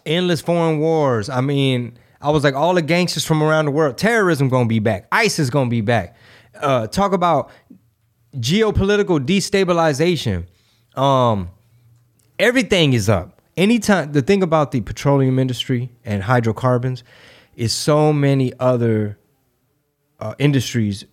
[0.05, 1.29] endless foreign wars.
[1.29, 3.97] I mean, I was like all the gangsters from around the world.
[3.97, 5.07] Terrorism gonna be back.
[5.13, 6.17] ISIS gonna be back.
[6.59, 7.49] Uh, talk about
[8.35, 10.45] geopolitical destabilization.
[10.99, 11.49] Um,
[12.37, 13.34] everything is up.
[13.57, 17.03] Anytime the thing about the petroleum industry and hydrocarbons
[17.55, 19.17] is so many other
[20.19, 21.05] uh, industries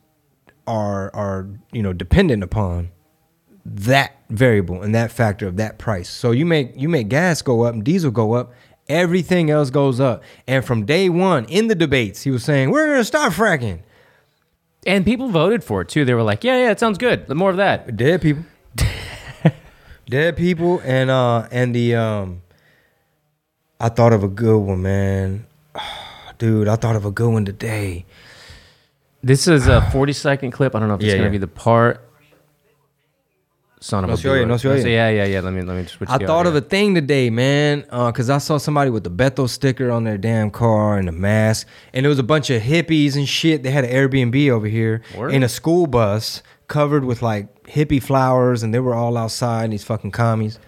[0.66, 2.90] are are you know dependent upon
[3.64, 6.09] that variable and that factor of that price.
[6.09, 8.52] So you make you make gas go up and diesel go up,
[8.88, 10.22] everything else goes up.
[10.46, 13.83] And from day one in the debates, he was saying we're going to stop fracking.
[14.85, 16.05] And people voted for it too.
[16.05, 17.28] They were like, "Yeah, yeah, it sounds good.
[17.28, 18.44] More of that." Dead people.
[20.12, 22.42] Dead people and uh and the um
[23.81, 25.46] I thought of a good one, man.
[26.38, 28.05] Dude, I thought of a good one today.
[29.22, 30.75] This is a 40 second clip.
[30.77, 31.31] I don't know if it's Yeah, gonna yeah.
[31.31, 32.07] be the part.
[33.81, 34.64] Son of No a oye, bitch.
[34.64, 34.77] no oye.
[34.87, 35.40] Yeah, yeah, yeah.
[35.40, 36.11] Let me let me switch.
[36.11, 39.48] I the thought of a thing today, man, because I saw somebody with the Bethel
[39.48, 43.16] sticker on their damn car and a mask, and there was a bunch of hippies
[43.16, 43.62] and shit.
[43.62, 45.33] They had an Airbnb over here Word.
[45.33, 49.70] in a school bus covered with like hippie flowers, and they were all outside.
[49.70, 50.59] These fucking commies.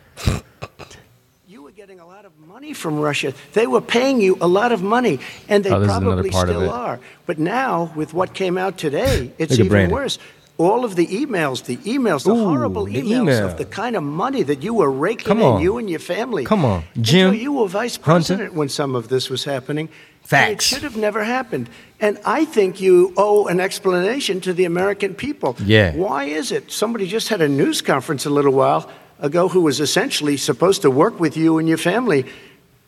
[1.47, 3.35] You were getting a lot of money from Russia.
[3.53, 6.31] They were paying you a lot of money, and they Oh, this is another probably
[6.31, 7.01] part still are.
[7.27, 9.95] But now, with what came out today, it's even Brandon.
[9.95, 10.19] worse.
[10.57, 13.47] All of the emails, the emails, the Ooh, horrible the emails email.
[13.47, 15.61] of the kind of money that you were raking Come in, on.
[15.61, 16.45] you and your family.
[16.45, 16.85] Come on.
[16.95, 18.05] And Jim, Joe, you were vice Hunter.
[18.05, 19.89] president when some of this was happening.
[20.25, 20.65] And Facts.
[20.73, 21.69] it should have never happened.
[22.01, 25.55] And I think you owe an explanation to the American people.
[25.63, 25.95] Yeah.
[25.95, 26.73] Why is it?
[26.73, 30.91] Somebody just had a news conference a little while ago who was essentially supposed to
[30.91, 32.25] work with you and your family,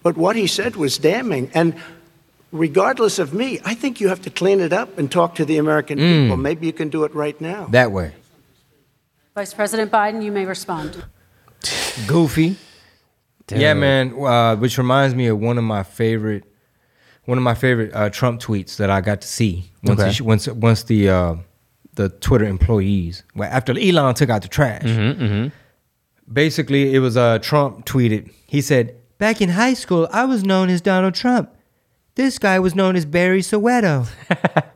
[0.02, 1.50] but what he said was damning.
[1.54, 1.74] And
[2.52, 5.58] regardless of me, I think you have to clean it up and talk to the
[5.58, 6.22] American Mm.
[6.22, 6.36] people.
[6.38, 7.66] Maybe you can do it right now.
[7.70, 8.12] That way,
[9.34, 11.04] Vice President Biden, you may respond.
[12.06, 12.56] goofy.
[13.54, 14.12] Yeah, man.
[14.18, 16.44] Uh, which reminds me of one of my favorite,
[17.26, 20.12] one of my favorite uh, Trump tweets that I got to see once Okay.
[20.12, 21.34] he, once once the uh,
[21.94, 24.82] the Twitter employees well, after Elon took out the trash.
[24.82, 25.48] Mm-hmm,
[26.32, 28.32] Basically, it was uh, Trump tweeted.
[28.46, 31.50] He said, "Back in high school, I was known as Donald Trump.
[32.16, 34.08] This guy was known as Barry Soetoro.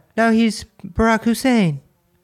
[0.16, 1.80] now he's Barack Hussein."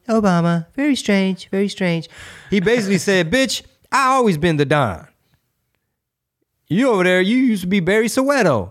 [0.09, 0.67] Obama.
[0.77, 1.49] Very strange.
[1.51, 2.09] Very strange.
[2.49, 5.09] He basically said, Bitch, I always been the Don.
[6.69, 8.71] You over there, you used to be Barry Soetoro.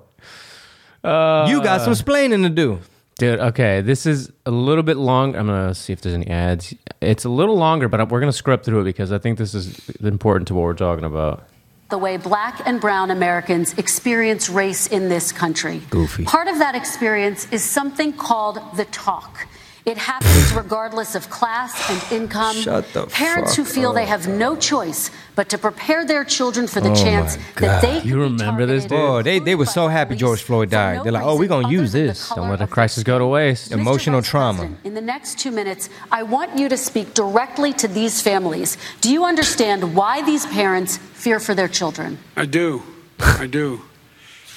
[1.05, 2.79] Uh, you got some splaining to do.
[3.17, 5.35] Dude, okay, this is a little bit long.
[5.37, 6.73] I'm gonna see if there's any ads.
[6.99, 9.79] It's a little longer, but we're gonna scrub through it because I think this is
[10.01, 11.47] important to what we're talking about.
[11.91, 15.81] The way black and brown Americans experience race in this country.
[15.91, 16.25] Goofy.
[16.25, 19.47] Part of that experience is something called the talk.
[19.85, 22.55] It happens regardless of class and income.
[22.55, 26.65] Shut the Parents fuck who feel they have no choice but to prepare their children
[26.65, 28.01] for the Oh chance that they God.
[28.01, 28.99] could You be remember this, targeted, dude?
[28.99, 30.97] Boy, they- they were so happy George Floyd died.
[30.97, 32.29] no They're like, "Oh, we reason gonna use this.
[32.35, 33.69] Don't let the crisis go to waste.
[33.69, 33.73] Mr.
[33.79, 34.57] Emotional Vice trauma.
[34.59, 38.77] President, In the next two minutes, I want you to speak directly to these families.
[39.01, 42.17] Do you understand why these parents fear for their children?
[42.35, 42.81] I do.
[43.19, 43.81] I do.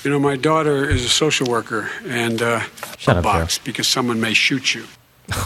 [0.05, 2.61] You know, my daughter is a social worker, and uh,
[2.97, 4.85] Shut a up, box because someone may shoot you.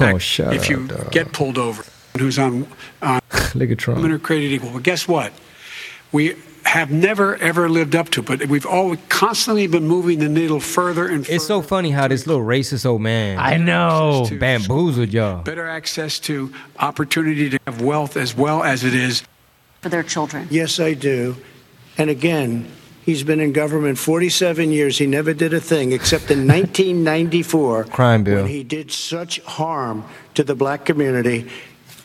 [0.01, 1.11] Oh, shut if you up, dog.
[1.13, 1.85] get pulled over,
[2.19, 2.67] who's on
[3.03, 3.21] on
[3.55, 3.99] Look at Trump.
[4.01, 4.71] women are created equal.
[4.71, 5.33] But guess what?
[6.13, 10.29] We have never ever lived up to, it, but we've always constantly been moving the
[10.29, 11.35] needle further and further.
[11.37, 14.29] It's so funny how this little racist old man I know.
[14.39, 15.43] bamboozled y'all.
[15.43, 19.25] better access to opportunity to have wealth as well as it is
[19.81, 20.47] For their children.
[20.51, 21.37] Yes, I do.
[21.99, 22.71] And again,
[23.05, 24.99] he's been in government 47 years.
[24.99, 28.43] He never did a thing except in 1994 Crime bill.
[28.43, 31.49] when he did such harm to the black community.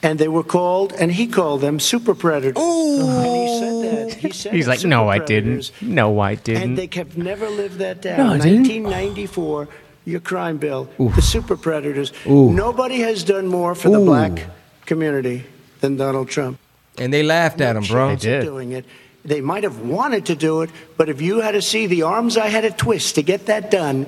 [0.03, 2.55] And they were called, and he called them super predators.
[2.55, 4.13] And he said that.
[4.13, 5.71] He said He's like, super no, I didn't.
[5.81, 6.63] No, I didn't.
[6.63, 8.17] And they have never lived that down.
[8.17, 8.83] No, I didn't.
[8.83, 9.67] 1994,
[10.05, 12.13] your crime bill, the super predators.
[12.27, 12.53] Ooh.
[12.53, 14.45] Nobody has done more for the black
[14.85, 15.45] community
[15.81, 16.59] than Donald Trump.
[16.99, 18.09] And they laughed at him, bro.
[18.09, 18.43] They did.
[18.43, 18.85] doing it.
[19.27, 22.37] They might have wanted to do it, but if you had to see the arms
[22.37, 24.07] I had to twist to get that done,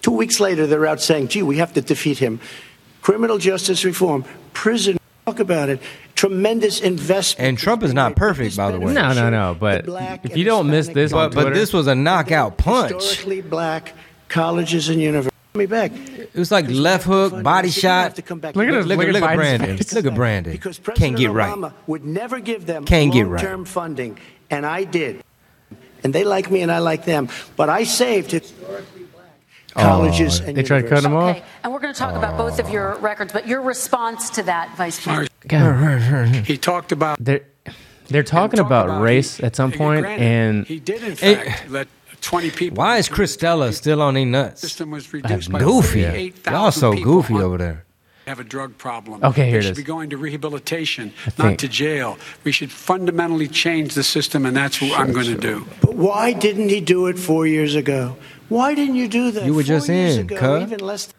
[0.00, 2.40] two weeks later they're out saying, "Gee, we have to defeat him."
[3.02, 4.96] Criminal justice reform, prison.
[5.26, 5.82] Talk about it.
[6.14, 7.46] Tremendous investment.
[7.46, 8.94] And Trump is not perfect, by the way.
[8.94, 9.86] No, no, no, but
[10.24, 12.94] if you don't miss this on But but this was a knockout punch.
[12.94, 13.92] Historically black
[14.28, 15.33] colleges and universities.
[15.56, 15.92] Me back.
[15.92, 18.16] It was like left hook, body shot.
[18.18, 19.76] Look at Look, look, look at look at Brandon.
[19.76, 19.92] face.
[19.94, 20.50] Look at Brandon.
[20.52, 21.48] Because Can't get right.
[21.56, 23.40] Obama would never give them Can't get right.
[23.40, 24.18] long-term funding,
[24.50, 25.22] and I did.
[26.02, 27.28] and they like me and I like them.
[27.54, 29.26] But I saved historically black
[29.76, 31.04] oh, colleges and They tried to cut universities.
[31.04, 31.36] him off.
[31.36, 32.38] Okay, and we're going to talk about oh.
[32.38, 36.46] both of your records, but your response to that, Vice President.
[36.48, 37.42] He talked about They're
[38.08, 41.18] they're talking talk about, race he- at some point, granted, and he did in It-
[41.46, 41.86] fact let
[42.24, 42.76] 20 people.
[42.76, 44.62] Why is Christella still on their nuts?
[44.62, 46.32] System was reduced by Goofy.
[46.46, 47.84] Y'all so goofy over there.
[48.26, 49.22] have a drug problem.
[49.22, 49.76] Okay, here they it should is.
[49.76, 52.18] be going to rehabilitation, think- not to jail.
[52.42, 55.66] We should fundamentally change the system, and that's what I'm going to do.
[55.82, 58.16] But why didn't he do it four years ago?
[58.48, 59.44] Why didn't you do that?
[59.44, 60.60] You were four just years in, ago, cuh.
[60.62, 61.12] even less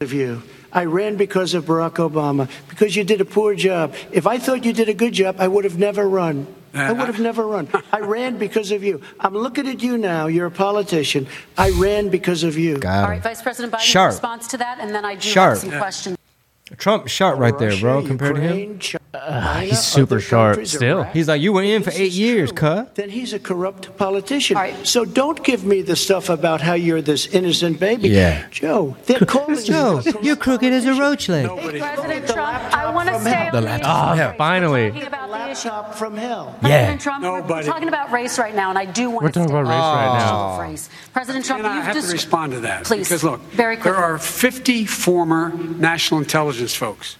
[0.00, 0.42] of you.
[0.72, 3.94] I ran because of Barack Obama because you did a poor job.
[4.12, 6.46] If I thought you did a good job, I would have never run.
[6.74, 7.68] I would have never run.
[7.92, 9.00] I ran because of you.
[9.20, 10.26] I'm looking at you now.
[10.26, 11.26] You're a politician.
[11.56, 12.78] I ran because of you.
[12.78, 13.22] Got All him.
[13.22, 14.12] Vice President Biden, Sharp.
[14.12, 15.50] response to that, and then I do Sharp.
[15.50, 16.18] have some questions.
[16.78, 17.96] Trump sharp right there, bro.
[17.96, 18.80] Russia, Compared to him, Ukraine,
[19.12, 21.00] ah, China, he's super sharp still.
[21.02, 21.12] Iraq.
[21.12, 22.56] he's like, you were in for eight years, true.
[22.56, 22.86] cuh.
[22.94, 24.56] Then he's a corrupt politician.
[24.56, 24.86] All right.
[24.86, 28.08] So don't give me the stuff about how you're this innocent baby.
[28.08, 28.46] Yeah.
[28.50, 30.12] Joe, they're calling Joe, you.
[30.18, 31.44] a you're crooked as a roach leg.
[31.44, 31.80] Nobody.
[31.80, 33.52] President Trump, I want to from stay hell.
[33.52, 34.16] The the laptop.
[34.18, 34.90] Oh, of finally.
[34.90, 35.68] We're talking about the issue.
[35.68, 36.56] Laptop from hell.
[36.62, 36.68] Yeah.
[36.68, 39.38] President Trump, we're- we're talking about race right now, and I do want We're to
[39.40, 40.24] talking about race right now.
[40.24, 40.88] issue of race.
[41.12, 42.84] President Trump, And I you've have to respond to that.
[42.84, 43.92] Please, Because look, very quickly.
[43.92, 47.16] there are 50 former national intelligence folks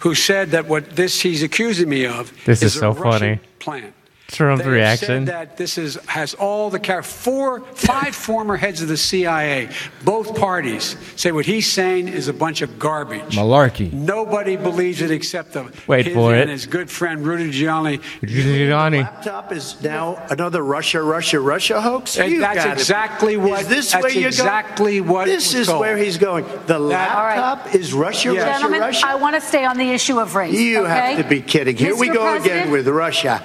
[0.00, 3.40] who said that what this he's accusing me of This is a so Russian funny.
[3.58, 3.94] Plan.
[4.32, 5.06] Trump's They reaction.
[5.06, 9.68] Said that this is has all the char- four, five former heads of the CIA,
[10.04, 13.36] both parties say what he's saying is a bunch of garbage.
[13.36, 13.92] Malarkey.
[13.92, 18.00] Nobody believes it except the Wait his for and his good friend Rudy Giuliani.
[18.22, 19.02] Giuliani.
[19.02, 22.18] Laptop is now another Russia, Russia, Russia hoax.
[22.18, 25.08] And You that's exactly what- Is this that's where you're exactly going?
[25.10, 25.80] what This is told.
[25.80, 26.44] where he's going.
[26.66, 27.36] The That- All right.
[27.38, 28.40] laptop is Russia, Yeah.
[28.40, 29.06] Russia, Gentlemen, Russia.
[29.08, 30.54] I want to stay on the issue of race.
[30.54, 30.88] you okay?
[31.14, 31.76] have to be kidding.
[31.76, 33.42] Here we go President, again with Russia.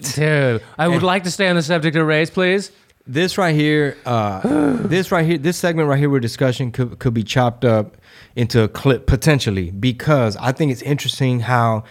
[0.00, 2.70] Dude, I would like to stay on the subject of race, please.
[3.06, 4.40] This right here, uh,
[4.82, 7.96] this right here, this segment right here, we're discussing could could be chopped up
[8.36, 11.84] into a clip potentially because I think it's interesting how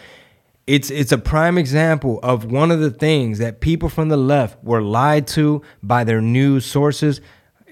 [0.67, 4.63] it's it's a prime example of one of the things that people from the left
[4.63, 7.19] were lied to by their news sources.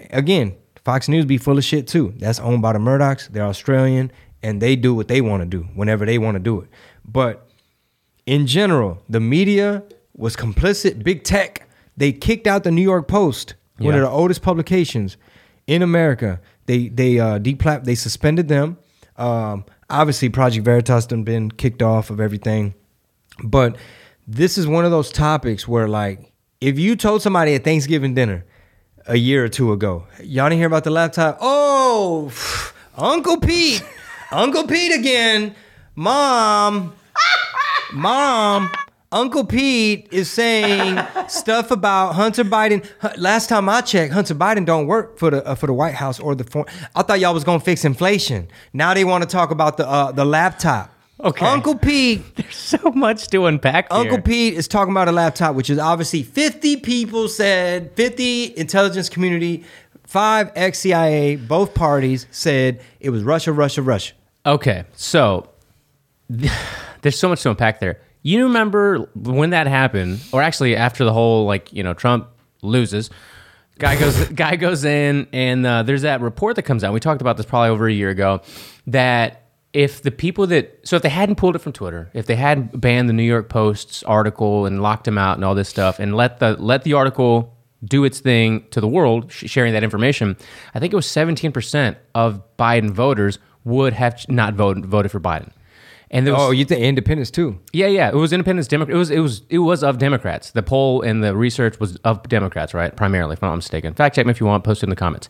[0.10, 2.14] Again, Fox News be full of shit too.
[2.18, 3.30] That's owned by the Murdochs.
[3.30, 4.12] They're Australian
[4.44, 6.70] and they do what they want to do whenever they want to do it.
[7.04, 7.48] But
[8.26, 9.84] in general, the media
[10.16, 11.04] was complicit.
[11.04, 15.18] Big tech, they kicked out the New York Post, one of the oldest publications
[15.68, 16.40] in America.
[16.66, 18.78] They they uh, deplat they suspended them.
[19.18, 22.74] Um, obviously, Project Veritas done been kicked off of everything,
[23.44, 23.78] but
[24.28, 28.46] this is one of those topics where, like, if you told somebody at Thanksgiving dinner
[29.08, 31.38] a year or two ago, y'all didn't hear about the laptop.
[31.42, 32.32] Oh,
[32.98, 33.84] Uncle Pete,
[34.32, 35.56] Uncle Pete again,
[35.96, 36.94] Mom.
[37.94, 38.72] Mom,
[39.12, 42.86] Uncle Pete is saying stuff about Hunter Biden.
[43.18, 46.20] Last time I checked, Hunter Biden don't work for the uh, for the White House
[46.20, 46.44] or the.
[46.44, 46.66] For-
[46.96, 48.48] I thought y'all was gonna fix inflation.
[48.74, 50.92] Now they want to talk about the uh, the laptop.
[51.24, 51.46] Okay.
[51.46, 52.24] Uncle Pete.
[52.36, 54.02] There's so much to unpack here.
[54.02, 59.08] Uncle Pete is talking about a laptop, which is obviously 50 people said, 50 intelligence
[59.08, 59.64] community,
[60.06, 64.14] five ex CIA, both parties said it was Russia, Russia, Russia.
[64.46, 65.50] Okay, so
[66.30, 68.02] there's so much to unpack there.
[68.26, 72.28] You remember when that happened, or actually after the whole like you know Trump
[72.64, 73.12] loses,
[73.78, 76.92] guy goes guy goes in and uh, there's that report that comes out.
[76.92, 78.42] We talked about this probably over a year ago
[78.88, 82.36] that if the people that so if they hadn't pulled it from Twitter, if they
[82.36, 86.00] had banned the New York Post's article and locked him out and all this stuff,
[86.00, 89.84] and let the let the article do its thing to the world, sh- sharing that
[89.84, 90.36] information,
[90.74, 95.52] I think it was 17% of Biden voters would have not voted voted for Biden.
[96.12, 97.60] And there was, Oh, you think independence too?
[97.74, 98.68] yeah, yeah, it was independents.
[98.68, 98.96] Democrat.
[98.96, 100.52] It was it was it was of Democrats.
[100.52, 102.96] The poll and the research was of Democrats, right?
[102.96, 103.94] Primarily, if I'm not mistaken.
[103.94, 104.64] Fact check me if you want.
[104.64, 105.30] Post it in the comments.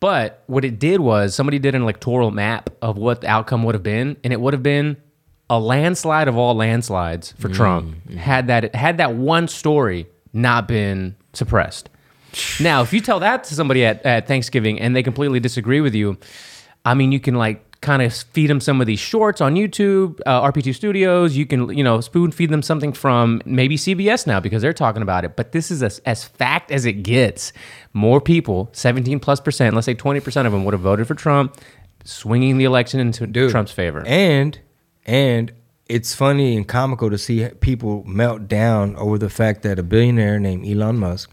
[0.00, 3.74] But what it did was somebody did an electoral map of what the outcome would
[3.74, 4.96] have been, and it would have been
[5.50, 8.16] a landslide of all landslides for mm, Trump mm.
[8.16, 11.90] had that had that one story not been suppressed.
[12.60, 15.94] Now, if you tell that to somebody at, at Thanksgiving and they completely disagree with
[15.94, 16.16] you,
[16.84, 20.20] I mean, you can like kind of feed them some of these shorts on YouTube,
[20.24, 21.36] uh, RP2 Studios.
[21.36, 25.02] You can, you know, spoon feed them something from maybe CBS now because they're talking
[25.02, 25.36] about it.
[25.36, 27.52] But this is as, as fact as it gets.
[27.92, 31.56] More people, 17 plus percent, let's say 20% of them would have voted for Trump,
[32.04, 33.50] swinging the election into Dude.
[33.50, 34.02] Trump's favor.
[34.06, 34.58] And
[35.04, 35.52] and
[35.86, 40.38] it's funny and comical to see people melt down over the fact that a billionaire
[40.38, 41.30] named Elon Musk,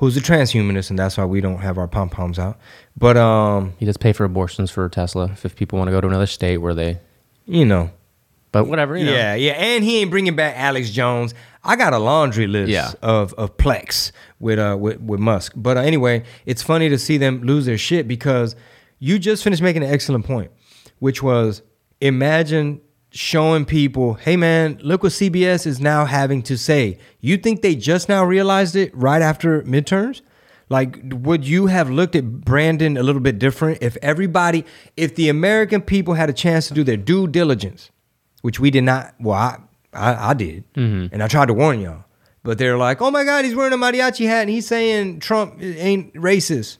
[0.00, 2.58] who's a transhumanist, and that's why we don't have our pom poms out.
[2.96, 6.06] But um, he does pay for abortions for Tesla if people want to go to
[6.08, 6.98] another state where they.
[7.46, 7.90] you know,
[8.52, 9.12] But whatever, you know.
[9.12, 11.32] Yeah, yeah, and he ain't bringing back Alex Jones.
[11.62, 12.92] I got a laundry list Yeah.
[13.02, 14.10] of of Plex
[14.40, 15.52] with uh with, with Musk.
[15.54, 18.56] But uh, anyway, it's funny to see them lose their shit because
[18.98, 20.50] you just finished making an excellent point,
[20.98, 21.62] which was
[22.00, 26.98] imagine showing people, hey man, look what CBS is now having to say.
[27.20, 30.22] You think they just now realized it right after midterms?
[30.68, 34.64] Like, would you have looked at Brandon a little bit different if everybody,
[34.96, 37.90] if the American people had a chance to do their due diligence,
[38.42, 39.12] which we did not?
[39.18, 39.58] Well, I,
[39.92, 42.04] I, I did, and I tried to warn y'all,
[42.44, 45.60] but they're like, "Oh my God, he's wearing a mariachi hat and he's saying Trump
[45.60, 46.78] ain't racist."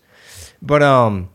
[0.63, 1.29] But um,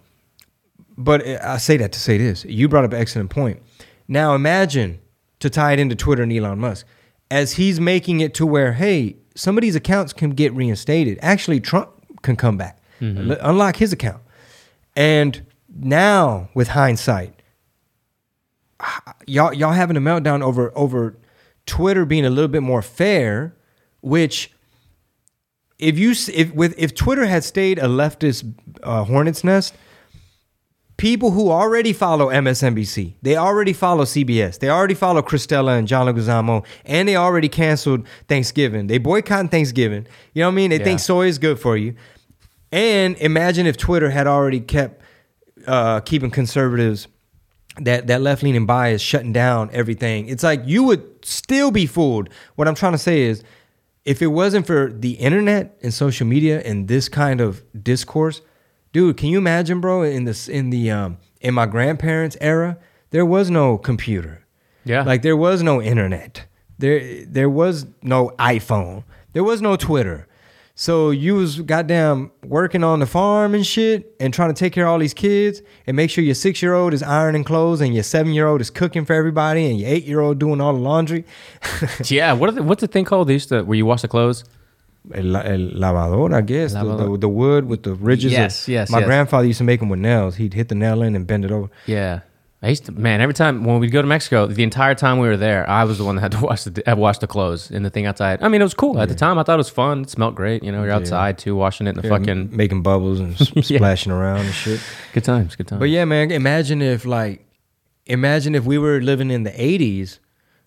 [0.98, 2.46] but I say that to say this.
[2.46, 3.62] You brought up an excellent point.
[4.08, 5.00] Now imagine
[5.40, 6.86] to tie it into Twitter and Elon Musk,
[7.32, 11.18] as he's making it to where, hey, some of these accounts can get reinstated.
[11.22, 11.90] Actually, Trump
[12.22, 14.22] can come back, L- unlock his account.
[14.96, 17.42] And now, with hindsight,
[19.26, 21.18] y'all y'all having a meltdown over over
[21.66, 23.56] Twitter being a little bit more fair,
[24.02, 24.52] which
[25.80, 29.74] if you if with if Twitter had stayed a leftist uh, hornet's nest,
[30.98, 36.08] people who already follow MSNBC, they already follow CBS, they already follow Christella and John
[36.08, 38.88] Leguizamo, and they already canceled Thanksgiving.
[38.88, 40.08] They boycotting Thanksgiving.
[40.34, 40.70] You know what I mean?
[40.70, 41.04] They think Yeah.
[41.06, 41.96] soy is good for you.
[42.72, 45.02] And imagine if Twitter had already kept
[45.68, 47.08] uh, keeping conservatives
[47.82, 50.28] that that left leaning bias shutting down everything.
[50.30, 52.30] It's like you would still be fooled.
[52.56, 53.44] What I'm trying to say is,
[54.06, 58.42] if it wasn't for the internet and social media and this kind of discourse,
[58.96, 60.04] dude, can you imagine, bro?
[60.04, 62.78] In this in the um in my grandparents' era,
[63.12, 64.46] there was no computer.
[64.86, 65.04] Yeah.
[65.04, 66.46] like there was no internet.
[66.78, 69.04] There there was no iPhone.
[69.34, 70.28] There was no Twitter.
[70.76, 74.86] So you was goddamn working on the farm and shit and trying to take care
[74.86, 77.94] of all these kids and make sure your six year old is ironing clothes and
[77.94, 80.74] your seven year old is cooking for everybody and your eight year old doing all
[80.74, 81.26] the laundry.
[82.06, 82.32] Yeah.
[82.32, 83.28] What are the, what's the thing called?
[83.28, 84.46] They used to where you wash the clothes.
[85.14, 86.74] El, el lavador, I guess.
[86.74, 88.34] The, the, the wood with the ridges.
[88.34, 89.06] of- Yes, yes, My yes.
[89.08, 90.36] grandfather used to make them with nails.
[90.38, 91.70] He'd hit the nail in and bend it over.
[91.86, 92.22] Yeah.
[92.62, 95.28] I used to, man, every time when we'd go to Mexico, the entire time we
[95.28, 97.84] were there, I was the one that had to wash the wash the clothes in
[97.84, 98.42] the thing outside.
[98.42, 99.38] I mean, it was cool at the time.
[99.38, 100.02] I thought it was fun.
[100.02, 100.64] It smelled great.
[100.64, 104.12] You know, you're outside too, washing it in the Yeah, fucking making bubbles and splashing
[104.12, 104.80] around and shit.
[105.14, 105.56] good times.
[105.56, 105.80] Good times.
[105.80, 107.46] But yeah, man, imagine if like
[108.08, 110.18] imagine if we were living in the 80s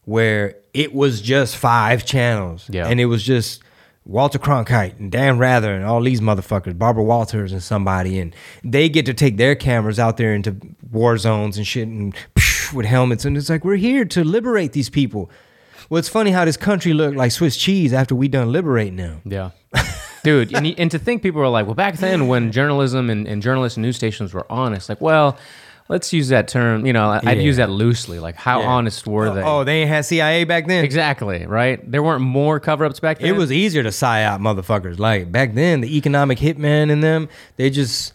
[0.04, 2.68] where it was just five channels.
[2.70, 2.86] Yeah.
[2.86, 3.62] And it was just
[4.08, 8.88] Walter Cronkite and Dan Rather and all these motherfuckers, Barbara Walters and somebody, and they
[8.88, 10.56] get to take their cameras out there into
[10.90, 12.14] war zones and shit and
[12.72, 13.26] with helmets.
[13.26, 15.30] And it's like, we're here to liberate these people.
[15.90, 19.20] Well, it's funny how this country looked like Swiss cheese after we done liberating them.
[19.26, 19.50] Yeah.
[20.24, 23.42] Dude, and, and to think people were like, well, back then when journalism and, and
[23.42, 25.38] journalists and news stations were honest, like, well,
[25.88, 27.44] let's use that term, you know, I'd Yeah.
[27.44, 28.20] use that loosely.
[28.20, 29.42] Like, how honest were oh, they?
[29.42, 30.84] Oh, they ain't had CIA back then?
[30.84, 31.80] exactly, right?
[31.90, 33.28] There weren't more cover ups back then.
[33.28, 34.98] It was easier to psyop motherfuckers.
[34.98, 38.12] Like back then, the economic hitman in them, they just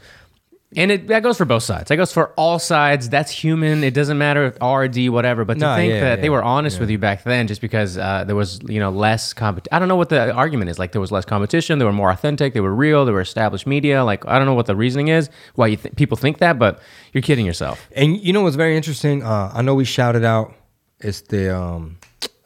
[0.75, 1.89] And it, that goes for both sides.
[1.89, 3.09] That goes for all sides.
[3.09, 3.83] That's human.
[3.83, 5.45] It doesn't matter if R, D, whatever.
[5.45, 7.97] But to No, think yeah, that they were honest with you back then just because
[7.97, 9.75] uh, there was, you know, less competition.
[9.75, 10.79] I don't know what the argument is.
[10.79, 11.79] Like there was less competition.
[11.79, 12.53] They were more authentic.
[12.53, 13.05] They were real.
[13.05, 14.03] They were established media.
[14.03, 16.79] Like I don't know what the reasoning is why you th- people think that, but
[17.13, 17.87] you're kidding yourself.
[17.95, 19.23] and you know what's very interesting.
[19.23, 20.53] Uh, I know we shouted out
[20.99, 21.97] it's the um,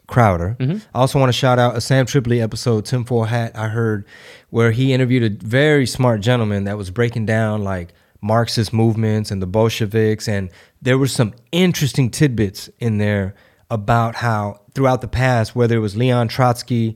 [0.08, 0.56] Crowder.
[0.60, 0.78] Mm-hmm.
[0.96, 3.52] I also want to shout out a Sam Tripoli episode, Tinfoil Hat.
[3.56, 4.06] I heard
[4.50, 9.42] where he interviewed a very smart gentleman that was breaking down like Marxist movements and
[9.42, 10.50] the Bolsheviks, and
[10.82, 13.36] there were some interesting tidbits in there
[13.70, 16.96] about how throughout the past, whether it was Leon Trotsky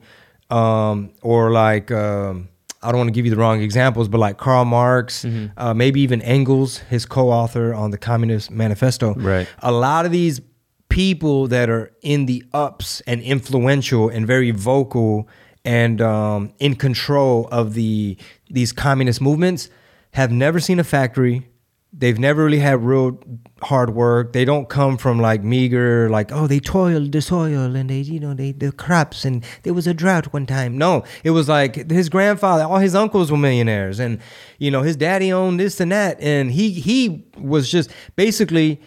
[0.50, 2.48] um, or like um,
[2.82, 5.24] I don't want to give you the wrong examples, but like Karl Marx,
[5.56, 9.14] uh, maybe even Engels, his co-author on the Communist Manifesto.
[9.14, 9.48] Right.
[9.60, 10.40] A lot of these
[10.88, 15.28] people that are in the ups and influential and very vocal
[15.64, 18.16] and um, in control of the
[18.50, 19.70] these communist movements
[20.12, 21.48] have never seen a factory.
[21.94, 23.18] They've never really had real
[23.60, 24.32] hard work.
[24.32, 28.18] They don't come from like meager, like oh they toiled the soil and they you
[28.18, 30.78] know they the crops and there was a drought one time.
[30.78, 34.20] No, it was like his grandfather, all his uncles were millionaires, and
[34.58, 38.80] you know his daddy owned this and that, and he he was just basically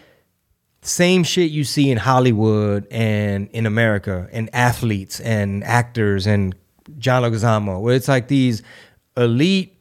[0.82, 6.54] same shit you see in Hollywood and in America and athletes and actors and
[6.98, 8.62] John Leguizamo, where it's like these
[9.16, 9.75] elite,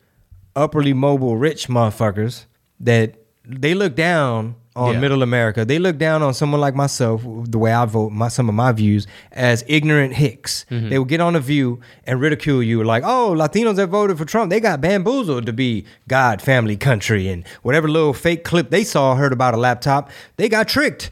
[0.56, 2.46] upperly mobile, rich motherfuckers
[2.80, 3.16] that
[3.48, 5.00] they look down on Yeah.
[5.00, 5.64] middle America.
[5.64, 8.74] They look down on someone like myself, the way I vote, my, some of my
[8.74, 10.66] views, as ignorant hicks.
[10.70, 10.90] Mm-hmm.
[10.90, 14.26] They will get on a view and ridicule you like, oh, Latinos that voted for
[14.26, 18.84] Trump, they got bamboozled to be God, family, country, and whatever little fake clip they
[18.84, 21.10] saw, heard about a laptop, they got tricked.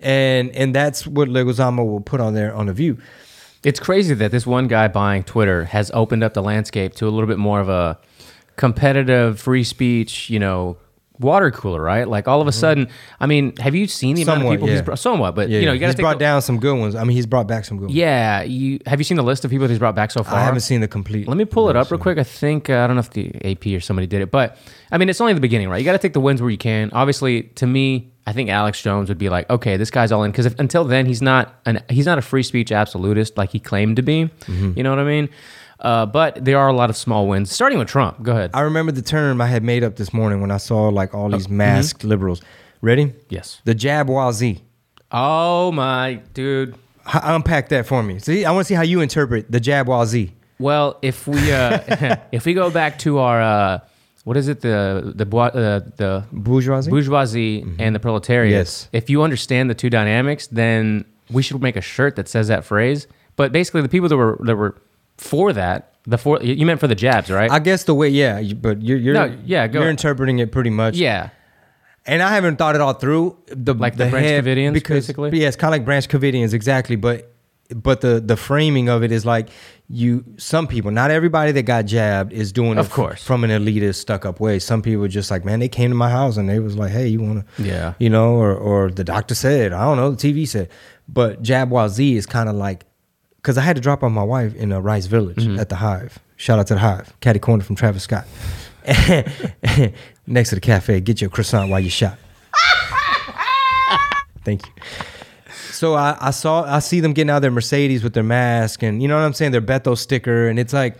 [0.00, 2.98] and and that's what Leguizamo will put on there on the View.
[3.62, 7.10] It's crazy that this one guy buying Twitter has opened up the landscape to a
[7.10, 7.98] little bit more of a
[8.56, 10.76] competitive free speech, you know,
[11.18, 12.08] water cooler, right?
[12.08, 12.88] Like all of a sudden,
[13.20, 14.52] I mean, have you seen the amount of Mm-hmm.
[14.54, 14.74] People yeah.
[14.74, 14.98] he's brought?
[14.98, 16.94] Somewhat, but Yeah, you know, you got to he's brought down some good ones.
[16.94, 17.94] I mean, he's brought back some good ones.
[17.94, 20.34] Yeah, you have you seen the list of people that he's brought back so far?
[20.34, 21.28] I haven't seen the complete.
[21.28, 22.18] Let me pull it up real quick.
[22.18, 24.58] I think uh, I don't know if the AP or somebody did it, but
[24.90, 25.78] I mean, it's only the beginning, right?
[25.78, 26.90] You got to take the wins where you can.
[26.92, 30.30] Obviously, to me, I think Alex Jones would be like, okay, this guy's all in
[30.30, 33.96] because until then, he's not an he's not a free speech absolutist like he claimed
[33.96, 34.24] to be.
[34.24, 34.72] Mm-hmm.
[34.76, 35.28] You know what I mean?
[35.80, 38.22] Uh, but there are a lot of small wins, starting with Trump.
[38.22, 38.50] Go ahead.
[38.54, 41.28] I remember the term I had made up this morning when I saw like all
[41.28, 42.40] these masked liberals.
[42.80, 43.12] Ready?
[43.28, 43.60] yes.
[43.64, 44.60] The jab Jabwazi.
[45.10, 46.74] Oh my dude.
[47.06, 48.18] H- Unpack that for me.
[48.18, 50.32] See, I want to see how you interpret the Jabwazi.
[50.58, 53.78] Well, if we uh, if we go back to our uh,
[54.24, 56.90] what is it the the boi- uh, the Bourgeoisie.
[56.90, 58.52] bourgeoisie and the proletariat.
[58.52, 58.88] Yes.
[58.92, 62.64] If you understand the two dynamics, then we should make a shirt that says that
[62.64, 63.06] phrase.
[63.36, 64.80] But basically, the people that were that were
[65.16, 67.50] for that, the for you meant for the jabs, right?
[67.50, 69.90] I guess the way, yeah, but you're you're No, yeah, go you're ahead.
[69.90, 70.96] interpreting it pretty much.
[70.96, 71.30] yeah.
[72.06, 73.36] and I haven't thought it all through.
[73.46, 75.38] The Like the Branch head- Covidians, because, basically?
[75.40, 76.96] Yeah, it's kind of like Branch Covidians, exactly.
[76.96, 77.30] But
[77.74, 79.48] but the the framing of it is like
[79.88, 80.22] you.
[80.36, 83.24] Some people, not everybody that got jabbed is doing Of it f- course.
[83.24, 84.58] from an elitist, stuck up way.
[84.58, 86.90] Some people are just like, man, they came to my house and they was like,
[86.92, 87.94] hey, you want to, Yeah.
[87.98, 90.68] you know, or or the doctor said, I don't know, the TV said.
[91.08, 92.84] But Jab Z is kind of like,
[93.44, 95.58] because I had to drop off my wife in a Rice Village Mm-hmm.
[95.60, 96.18] at the Hive.
[96.36, 98.24] Shout out to the Hive, Caddy Corner from Travis Scott.
[100.26, 102.18] Next to the cafe, get your croissant while you shop.
[104.44, 104.72] Thank you.
[105.70, 108.82] So I, I saw I see them getting out of their Mercedes with their mask
[108.82, 110.96] and you know what I'm saying, their Beto sticker, and it's like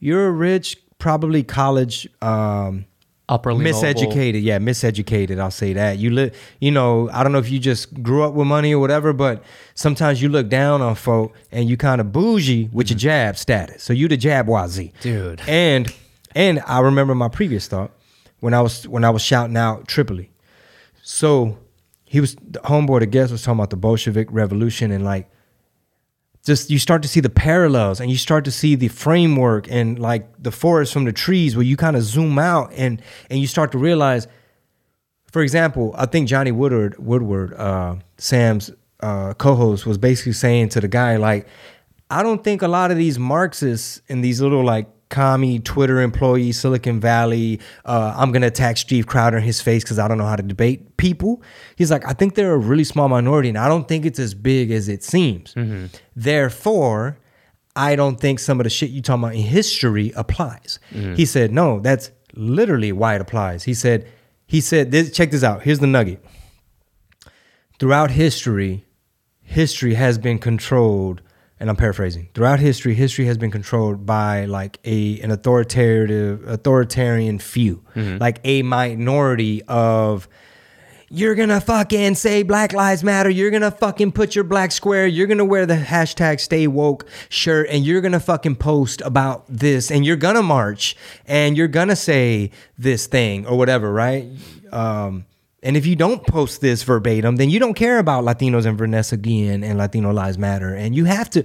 [0.00, 2.84] you're a rich, probably college um
[3.28, 3.80] Upperly mobile.
[3.80, 4.42] miseducated.
[4.42, 5.40] Yeah, miseducated.
[5.40, 5.98] I'll say that.
[5.98, 8.78] You live, you know, I don't know if you just grew up with money or
[8.78, 9.42] whatever, but
[9.74, 13.02] sometimes you look down on folk and you kind of bougie with your mm-hmm.
[13.02, 13.82] jab status.
[13.82, 15.42] So you the jab wazi, Dude.
[15.48, 15.92] And
[16.36, 17.90] and I remember my previous thought
[18.40, 20.30] when I was when I was shouting out Tripoli.
[21.02, 21.58] So
[22.04, 23.00] he was the homeboy.
[23.00, 25.28] The guest was talking about the Bolshevik Revolution and like
[26.46, 29.98] just you start to see the parallels and you start to see the framework and
[29.98, 33.48] like the forest from the trees where you kind of zoom out and and you
[33.48, 34.28] start to realize
[35.30, 38.70] for example i think johnny woodward woodward uh, sam's
[39.00, 41.48] uh, co-host was basically saying to the guy like
[42.10, 46.50] i don't think a lot of these marxists and these little like commie twitter employee,
[46.52, 50.26] silicon valley uh, i'm gonna attack steve crowder in his face because i don't know
[50.26, 51.42] how to debate people.
[51.76, 54.34] He's like i think they're a really small minority and i don't think it's as
[54.34, 55.54] big as it seems.
[56.16, 57.18] Therefore
[57.76, 60.78] i don't think some of the shit you talking about in history applies.
[61.14, 63.64] He said no that's literally why it applies.
[63.64, 64.08] He said
[64.46, 65.62] he said this check this out.
[65.62, 66.24] Here's the nugget.
[67.78, 68.84] Throughout history,
[69.42, 71.20] history has been controlled,
[71.58, 72.28] and I'm paraphrasing.
[72.34, 78.62] Throughout history, history has been controlled by like a an authoritative authoritarian few, like a
[78.62, 80.28] minority of
[81.08, 83.30] you're gonna fucking say Black Lives Matter.
[83.30, 85.06] You're gonna fucking put your black square.
[85.06, 89.90] You're gonna wear the hashtag Stay Woke shirt, and you're gonna fucking post about this,
[89.90, 94.26] and you're gonna march, and you're gonna say this thing or whatever, right?
[94.72, 95.24] Um,
[95.66, 99.16] and if you don't post this verbatim, then you don't care about Latinos and Vanessa
[99.16, 101.42] Guillen and Latino Lives Matter, and you have to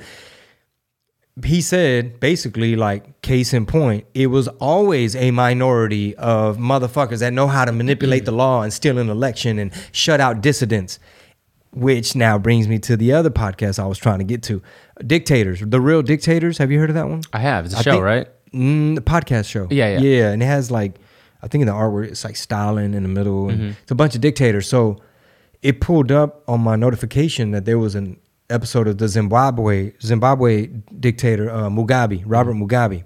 [1.46, 7.32] he said basically like case in point it was always a minority of motherfuckers that
[7.32, 11.00] know how to manipulate the law and steal an election and shut out dissidents
[11.72, 14.62] which now brings me to the other podcast i was trying to get to
[15.08, 17.64] dictators the real dictators have you heard of that one I have.
[17.66, 18.28] It's a I show, think- right?
[18.54, 20.00] mm, the podcast show Yeah, yeah.
[20.00, 20.96] yeah and it has like
[21.42, 23.70] i think in the artwork it's like stalin in the middle and Mm-hmm.
[23.82, 25.02] it's a bunch of dictators so
[25.62, 28.20] it pulled up on my notification that there was an
[28.50, 30.68] episode of the Zimbabwe Zimbabwe
[31.00, 33.04] dictator uh, Mugabe, Robert Mugabe,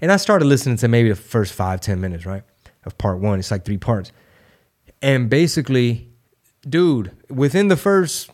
[0.00, 2.42] and I started listening to maybe the first five ten minutes, right,
[2.84, 3.38] of part one.
[3.38, 4.10] It's like three parts,
[5.02, 6.08] and basically,
[6.68, 8.30] dude, within the first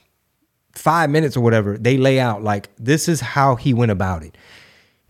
[0.74, 4.36] five minutes or whatever, they lay out like this is how he went about it.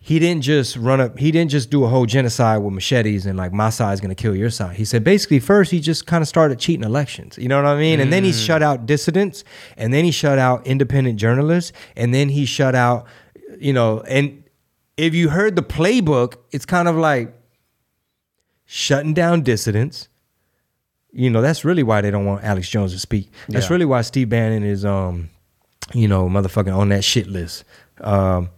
[0.07, 1.19] He didn't just run up.
[1.19, 4.33] He didn't just do a whole genocide with machetes and like my side's gonna kill
[4.33, 4.77] your side.
[4.77, 7.37] He said basically first he just kind of started cheating elections.
[7.37, 7.99] You know what I mean?
[7.99, 9.43] And then he shut out dissidents,
[9.75, 13.05] and then he shut out independent journalists, and then he shut out,
[13.59, 13.99] you know.
[14.07, 14.45] And
[14.95, 17.33] if you heard the playbook, it's kind of like
[18.65, 20.07] shutting down dissidents.
[21.11, 23.29] You know that's really why they don't want Alex Jones to speak.
[23.49, 23.73] That's Yeah.
[23.73, 25.31] really why Steve Bannon is, um,
[25.93, 27.65] you know, motherfucking on that shit list.
[27.99, 28.51] Um,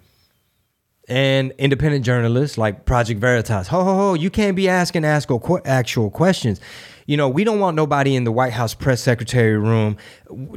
[1.10, 3.68] and independent journalists like Project Veritas.
[3.70, 4.14] Ho ho ho!
[4.14, 5.30] You can't be asking ask
[5.66, 6.60] actual questions.
[7.07, 9.97] you know, we don't want nobody in the White House press secretary room.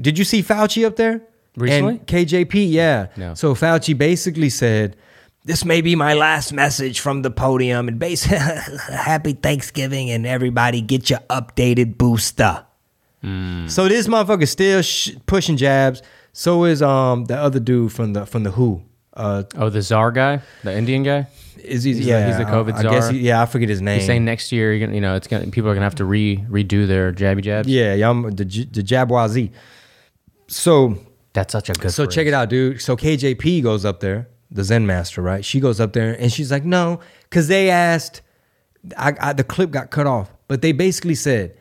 [0.00, 1.22] Did you see Fauci up there?
[1.57, 1.94] Recently?
[1.94, 3.07] And KJP, yeah.
[3.16, 3.34] No.
[3.34, 4.96] So Fauci basically said,
[5.44, 10.80] "This may be my last message from the podium, and base happy Thanksgiving, and everybody
[10.82, 12.66] get your updated booster."
[13.22, 16.03] So this motherfucker still sh- pushing jabs.
[16.32, 18.82] So is um the other dude from the from the Who.
[19.14, 21.26] Uh, Oh, the czar guy, the Indian guy.
[21.62, 21.92] is he?
[21.92, 23.12] He's the- yeah, he's the COVID I, I guess czar.
[23.12, 23.98] he- yeah, I forget his name.
[23.98, 26.04] He's saying next year, you're gonna, you know, it's gonna people are gonna have to
[26.04, 27.68] re redo their jabby jabs.
[27.68, 29.50] yeah, yeah, I'm the the Jabwazi.
[30.48, 30.96] So
[31.34, 31.90] that's such a good.
[31.92, 32.80] So check it out, dude.
[32.80, 35.44] So KJP goes up there, the Zen master, right?
[35.44, 38.22] She goes up there and she's like, no, because they asked,
[38.96, 41.56] I, I, the clip got cut off, but they basically said,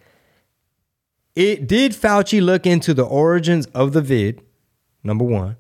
[1.36, 4.42] it did Fauci look into the origins of the vid,
[5.04, 5.56] number one,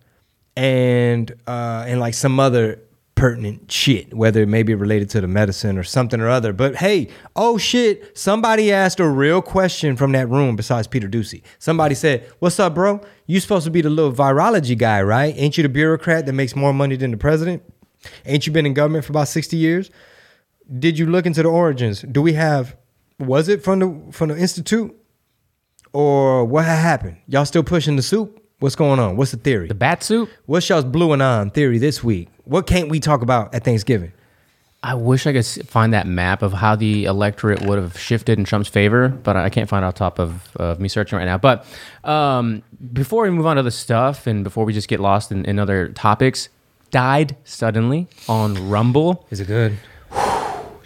[0.56, 2.82] and uh, and like some other
[3.22, 6.54] pertinent shit, whether it may be related to the medicine or something or other.
[6.54, 11.44] But hey, oh shit, somebody asked a real question from that room besides Peter Doocy.
[11.60, 13.00] Somebody said, What's up, bro?
[13.28, 15.36] You supposed to be the little virology guy, right?
[15.38, 17.62] Ain't you the bureaucrat that makes more money than the president?
[18.26, 19.92] Ain't you been in government for about 60 years?
[20.80, 22.02] Did you look into the origins?
[22.02, 22.76] Do we have
[23.20, 24.98] was it from the from the institute?
[25.94, 27.18] Or what happened?
[27.28, 28.41] Y'all still pushing the soup?
[28.62, 29.18] What's going on?
[29.18, 29.68] What's the theory?
[29.68, 30.30] the bat suit.
[30.46, 32.30] What's y'all's blue and on theory this week?
[32.44, 34.12] What can't we talk about at Thanksgiving?
[34.84, 38.46] I wish I could find that map of how the electorate would have shifted in
[38.46, 41.40] Trump's favor, but I can't find it on top of, of me searching right now.
[41.40, 41.66] But
[42.04, 42.62] um,
[42.94, 45.58] before we move on to the stuff and before we just get lost in, in
[45.58, 46.50] other topics,
[46.92, 49.26] died suddenly on Rumble.
[49.32, 49.76] Is it good?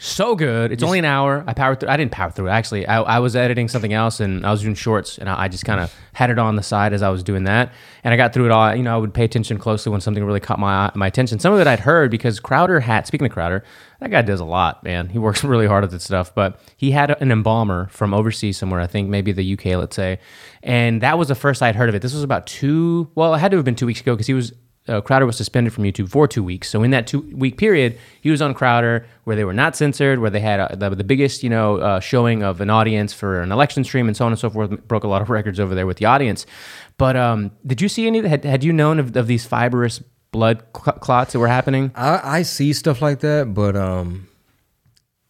[0.06, 0.72] So good.
[0.72, 1.43] It's only an hour.
[1.47, 1.89] I powered through.
[1.89, 2.49] I didn't power through.
[2.49, 5.47] Actually, I, I was editing something else and I was doing shorts, and I, I
[5.47, 8.18] just kind of had it on the side as I was doing that, and I
[8.18, 8.76] got through it all.
[8.76, 11.39] You know, I would pay attention closely when something really caught my my attention.
[11.39, 13.08] Some of it I'd heard because Crowder had.
[13.08, 13.64] Speaking of Crowder,
[13.99, 15.10] that guy does a lot, man.
[15.10, 16.36] He works really hard at this stuff.
[16.36, 18.82] But he had an embalmer from overseas somewhere.
[18.82, 20.20] I think maybe the UK, let's say,
[20.62, 22.03] and that was the first I'd heard of it.
[22.03, 23.10] This was about two.
[23.16, 24.53] Well, it had to have been two weeks ago because he was
[24.88, 26.70] uh, Crowder was suspended from YouTube for two weeks.
[26.70, 30.20] So in that two week period, he was on Crowder, where they were not censored,
[30.20, 33.42] where they had uh, the, the biggest you know uh, showing of an audience for
[33.42, 34.70] an election stream, and so on and so forth.
[34.88, 36.46] Broke a lot of records over there with the audience.
[36.98, 38.28] But um, did you see any?
[38.28, 41.92] Had, had you known of, of these fibrous blood cl- clots that were happening?
[41.96, 44.28] I, I see stuff like that, but um,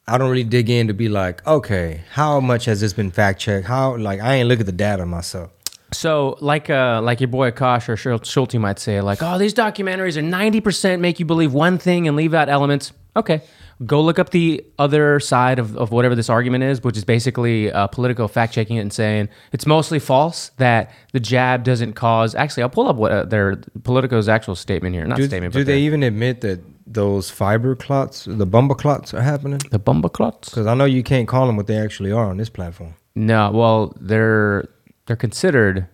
[0.08, 3.40] I don't really dig in to be like, okay, how much has this been fact
[3.40, 3.68] checked?
[3.68, 5.52] How like I ain't look at the data myself.
[5.92, 9.54] So, like, uh, like your boy Kosh or Schul- Schulte might say, like, oh, these
[9.54, 12.92] documentaries are ninety percent make you believe one thing and leave out elements.
[13.16, 13.42] Okay,
[13.86, 17.72] go look up the other side of, of whatever this argument is, which is basically
[17.72, 22.36] uh, Politico fact checking it and saying it's mostly false that the jab doesn't cause.
[22.36, 25.06] Actually, I'll pull up what uh, their Politico's actual statement here.
[25.06, 29.14] Not Do, statement, do but they even admit that those fiber clots, the bumba clots,
[29.14, 29.60] are happening?
[29.72, 30.50] the bumba clots?
[30.50, 32.96] Because I know you can't call them what they actually are on this platform.
[33.16, 34.68] No, well, they're
[35.06, 35.88] they're considered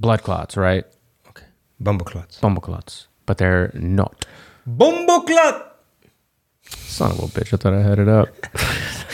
[0.00, 0.84] blood clots, right?
[1.28, 1.44] Okay,
[1.82, 2.38] bumba clots.
[2.40, 4.24] Bumba clots, but they're not.
[4.68, 5.72] Bumba clot.
[6.68, 7.52] Son of a bitch!
[7.52, 8.28] I thought I had it up.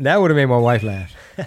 [0.00, 1.14] That would have made my wife laugh.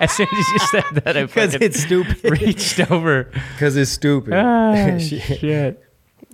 [0.00, 2.22] As soon as you said that, I Because it's stupid.
[2.40, 3.24] reached over.
[3.54, 4.34] Because it's stupid.
[4.34, 5.82] Ah, she, shit.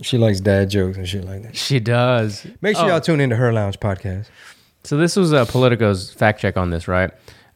[0.03, 1.57] she likes dad jokes and shit like that.
[1.57, 2.47] She does.
[2.61, 2.89] Make sure Oh.
[2.89, 4.27] y'all tune into her lounge podcast.
[4.83, 7.11] So this was uh, Politico's fact check on this, right?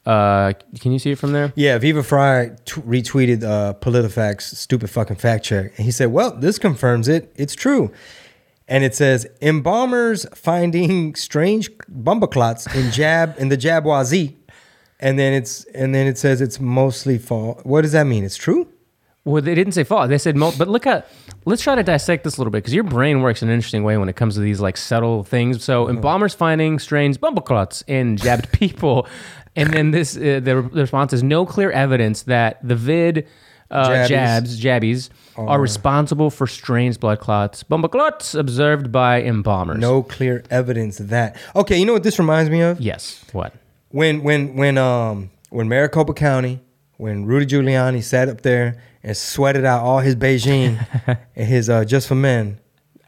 [0.06, 1.52] Uh, can you see it from there?
[1.54, 5.72] Yeah, Viva Frei t- retweeted uh, PolitiFact's stupid fucking fact check.
[5.76, 7.30] And he said, Well, this confirms it.
[7.36, 7.90] It's true.
[8.66, 14.34] And it says, Embalmers finding strange bumbaclots in jab in the Jabwazi.
[15.00, 17.60] And then it's and then it says it's mostly false.
[17.64, 18.24] What does that mean?
[18.24, 18.66] It's true?
[19.24, 20.08] Well, they didn't say false.
[20.08, 21.06] They said, mo- but look at.
[21.44, 23.84] Let's try to dissect this a little bit because your brain works in an interesting
[23.84, 25.62] way when it comes to these like subtle things.
[25.62, 25.92] So, Uh-huh.
[25.94, 29.06] embalmers finding strange bumbleclots in jabbed people,
[29.58, 33.26] and then this uh, the, the response is no clear evidence that the vid
[33.70, 34.08] uh, Jabbies.
[34.08, 39.78] jabs jabbies are responsible for strange blood clots bumbleclots observed by embalmers.
[39.78, 41.36] No clear evidence of that.
[41.54, 42.80] Okay, you know what this reminds me of?
[42.80, 43.24] Yes.
[43.32, 43.52] What?
[43.90, 46.60] when when when um when Maricopa County,
[46.96, 50.84] when Rudy Giuliani sat up there and sweated out all his Beijing
[51.36, 52.58] and his uh just for men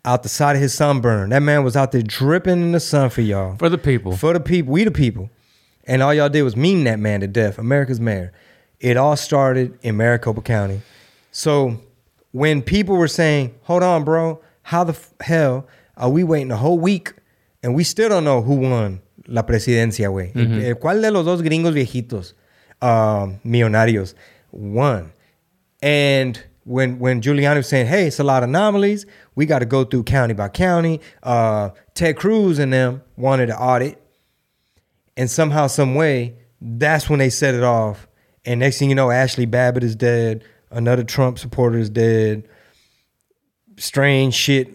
[0.05, 1.31] out the side of his sunburn.
[1.31, 3.57] That man was out there dripping in the sun for y'all.
[3.57, 4.17] For the people.
[4.17, 5.29] For the people, we the people.
[5.91, 8.33] And all y'all did was meme that man to death, America's mayor.
[8.79, 10.81] It all started in Maricopa County.
[11.33, 11.81] So
[12.33, 15.67] when people were saying, hold on, bro, how the f- hell
[15.97, 17.13] are we waiting a whole week
[17.63, 20.31] and we still don't know who won la presidencia, güey?
[20.63, 22.35] Eh, ¿Cuál de los dos gringos viejitos,
[22.81, 24.15] um, millonarios,
[24.53, 25.13] won?
[25.83, 29.07] And when when Giuliani was saying, "Hey, it's a lot of anomalies.
[29.35, 33.59] We got to go through county by county," uh, Ted Cruz and them wanted to
[33.59, 34.00] audit,
[35.21, 38.07] and somehow, some way, That's when they set it off.
[38.45, 40.45] And next thing you know, Ashley Babbitt is dead.
[40.71, 42.49] Another Trump supporter is dead.
[43.77, 44.69] Strange shit,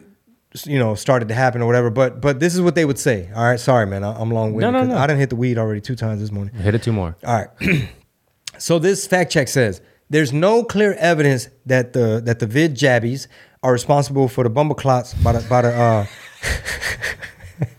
[0.66, 1.90] you know, started to happen or whatever.
[1.92, 3.30] But but this is what they would say.
[3.36, 4.72] All right, sorry, man, I- I'm long winded.
[4.74, 4.98] No, no, no.
[4.98, 6.56] I didn't hit the weed already two times this morning.
[6.56, 7.16] Hit it two more.
[7.24, 7.90] All right.
[8.58, 13.28] so this fact check says there's no clear evidence that the that the vid jabbies
[13.62, 16.06] are responsible for the bumble clots by the by the uh,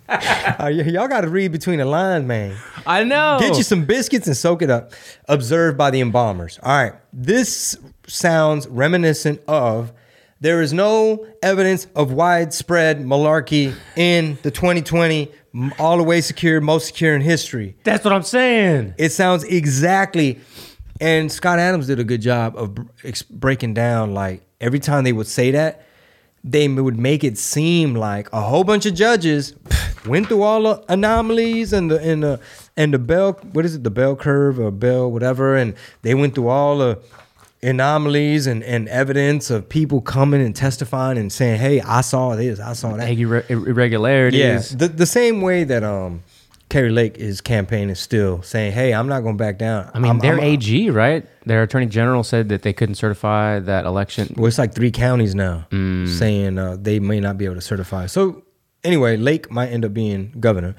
[0.08, 2.56] uh y- y'all got to read between the lines, man.
[2.86, 3.38] I know.
[3.40, 4.92] Get you some biscuits and soak it up.
[5.28, 6.58] Observed by the embalmers.
[6.62, 6.92] All right.
[7.12, 7.76] This
[8.06, 9.92] sounds reminiscent of
[10.40, 15.30] there is no evidence of widespread malarkey in the 2020
[15.78, 17.76] all the way secure, most secure in history.
[17.84, 18.94] That's what I'm saying.
[18.98, 20.40] It sounds exactly.
[21.00, 22.76] And Scott Adams did a good job of
[23.30, 25.85] breaking down like every time they would say that,
[26.48, 29.54] they would make it seem like a whole bunch of judges
[30.06, 32.40] went through all the anomalies and the and the
[32.76, 36.34] and the bell what is it the bell curve or bell whatever and they went
[36.36, 36.98] through all the
[37.62, 42.60] anomalies and, and evidence of people coming and testifying and saying hey I saw this
[42.60, 44.40] I saw that Irre- irregularities.
[44.72, 46.22] yeah, the, the same way that um
[46.76, 49.98] Kari Lake is campaign is still saying, "Hey, I'm not going to back down." I
[49.98, 51.24] mean, I'm- their I'm- AG, right?
[51.46, 54.34] Their attorney general said that they couldn't certify that election.
[54.36, 56.06] Well, it's like three counties now Mm.
[56.06, 58.04] saying uh, they may not be able to certify.
[58.04, 58.42] So
[58.84, 60.74] anyway, Lake might end up being governor,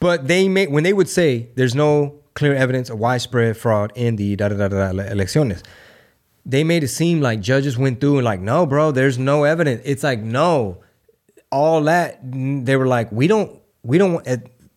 [0.00, 4.16] but they may when they would say there's no clear evidence of widespread fraud in
[4.16, 5.62] the da da da da elecciones.
[6.44, 9.82] They made it seem like judges went through and like, no, bro, there's no evidence.
[9.84, 10.78] It's like, no,
[11.52, 14.26] all that they were like, we don't, we don't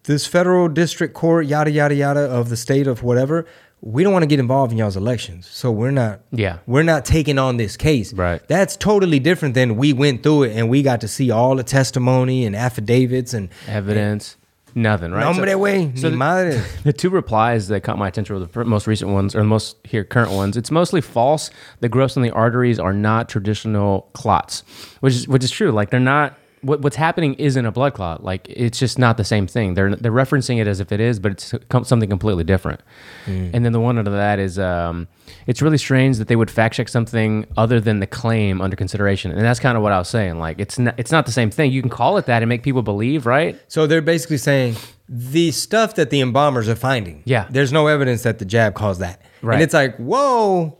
[0.08, 3.46] this federal district court, yada yada yada of the state of whatever.
[3.82, 6.22] We don't want to get involved in y'all's elections, so we're not.
[6.32, 6.60] Yeah.
[6.66, 8.12] we're not taking on this case.
[8.12, 8.42] Right.
[8.48, 11.64] That's totally different than we went through it and we got to see all the
[11.64, 14.38] testimony and affidavits and Evidence,
[14.74, 15.20] nothing, right?
[15.20, 16.64] No, hombre, güey, so the, madre.
[16.84, 19.78] the two replies that caught my attention were the most recent ones, or the most
[19.84, 20.58] here current ones.
[20.58, 21.52] It's mostly false.
[21.82, 24.64] The growths in the arteries are not traditional clots,
[25.02, 25.72] which is which is true.
[25.72, 26.36] Like they're not.
[26.68, 28.24] What, what's happening isn't a blood clot.
[28.24, 29.74] Like it's just not the same thing.
[29.74, 32.82] They're they're referencing it as if it is, but it's com- something completely different.
[33.26, 35.08] And then the one under that is, um,
[35.48, 39.32] it's really strange that they would fact check something other than the claim under consideration.
[39.32, 40.40] And that's kind of what I was saying.
[40.40, 41.72] Like it's not it's not the same thing.
[41.72, 43.60] You can call it that and make people believe, right?
[43.68, 44.76] So they're basically saying
[45.10, 47.24] the stuff that the embalmers are finding.
[47.26, 47.48] Yeah.
[47.50, 49.22] There's no evidence that the jab caused that.
[49.42, 49.56] Right.
[49.56, 50.78] And it's like, whoa,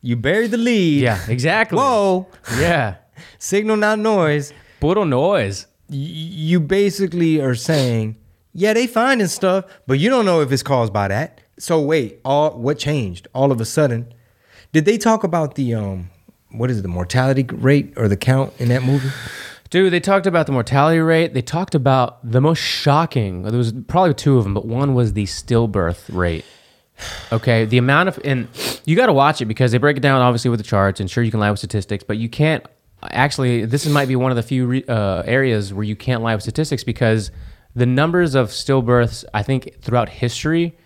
[0.00, 1.02] you buried the lead.
[1.02, 1.76] Yeah, exactly.
[1.78, 2.96] Whoa, Yeah.
[3.38, 4.52] signal not noise.
[4.84, 5.66] Puro noise.
[5.88, 8.16] Y- you basically are saying,
[8.52, 11.40] yeah, they finding stuff, but you don't know if it's caused by that.
[11.58, 14.12] So wait, all what changed all of a sudden?
[14.72, 16.10] Did they talk about the um,
[16.50, 19.08] what is it, the mortality rate or the count in that movie?
[19.70, 21.32] Dude, they talked about the mortality rate.
[21.32, 23.40] They talked about the most shocking.
[23.44, 26.44] There was probably two of them, but one was the stillbirth rate.
[27.32, 28.48] Okay, the amount of and
[28.84, 31.10] you got to watch it because they break it down obviously with the charts and
[31.10, 32.66] sure you can lie with statistics, but you can't
[33.10, 33.64] actually.
[33.64, 36.42] This might be one of the few re, uh, areas where you can't lie with
[36.42, 37.30] statistics because
[37.74, 40.76] the numbers of stillbirths, I think, throughout history,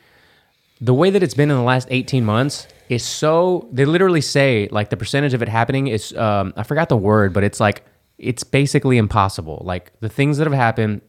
[0.80, 4.68] the way that it's been in the last 18 months is so they literally say
[4.70, 7.84] like the percentage of it happening is um, i forgot the word but it's like
[8.18, 9.62] it's basically impossible.
[9.64, 11.00] Like the things that have happened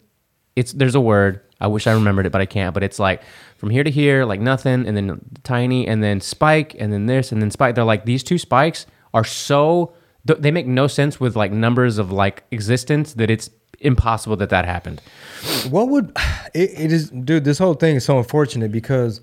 [0.56, 1.42] it's there's a word.
[1.62, 2.74] I wish i remembered it but i can't.
[2.74, 3.24] But it's like
[3.58, 7.32] from here to here like nothing and then tiny and then spike and then this
[7.32, 7.76] and then spike.
[7.76, 9.94] They're like these two spikes are so
[10.28, 13.50] th- they make no sense with like numbers of like existence that it's
[13.82, 15.02] impossible that that happened
[15.70, 16.12] What would
[16.54, 17.44] it, it is, dude?
[17.46, 19.22] This whole thing is so unfortunate because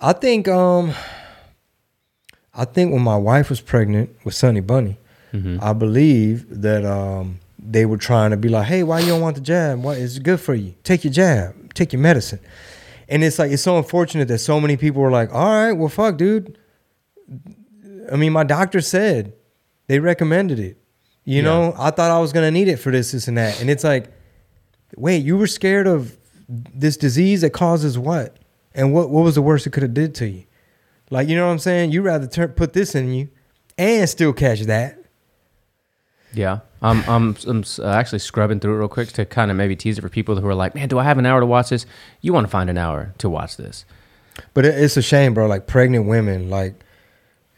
[0.00, 0.92] I think um
[2.54, 4.98] I think when my wife was pregnant with Sonny Bunny,
[5.60, 9.34] I believe that um they were trying to be like, hey, why you don't want
[9.36, 9.82] the jab?
[9.82, 10.74] Why it's good for you?
[10.84, 12.40] Take your jab, take your medicine.
[13.08, 15.88] And it's like it's so unfortunate that so many people were like, all right, well,
[15.88, 16.58] fuck, dude.
[18.10, 19.32] I mean, my doctor said
[19.88, 20.78] they recommended it.
[21.24, 23.60] You know, I thought I was gonna need it for this, this, and that.
[23.60, 24.10] And it's like,
[24.96, 26.16] wait, you were scared of
[26.48, 28.38] this disease that causes what?
[28.74, 30.44] And what what was the worst it could have did to you?
[31.10, 31.92] Like, you know what I'm saying?
[31.92, 33.28] You rather turn put this in you
[33.76, 34.98] and still catch that.
[36.32, 39.74] Yeah, I'm, I'm, I'm uh, actually scrubbing through it real quick to kind of maybe
[39.74, 41.70] tease it for people who are like, man, do I have an hour to watch
[41.70, 41.86] this?
[42.20, 43.84] You want to find an hour to watch this.
[44.52, 45.46] But it's a shame, bro.
[45.46, 46.74] Like pregnant women, like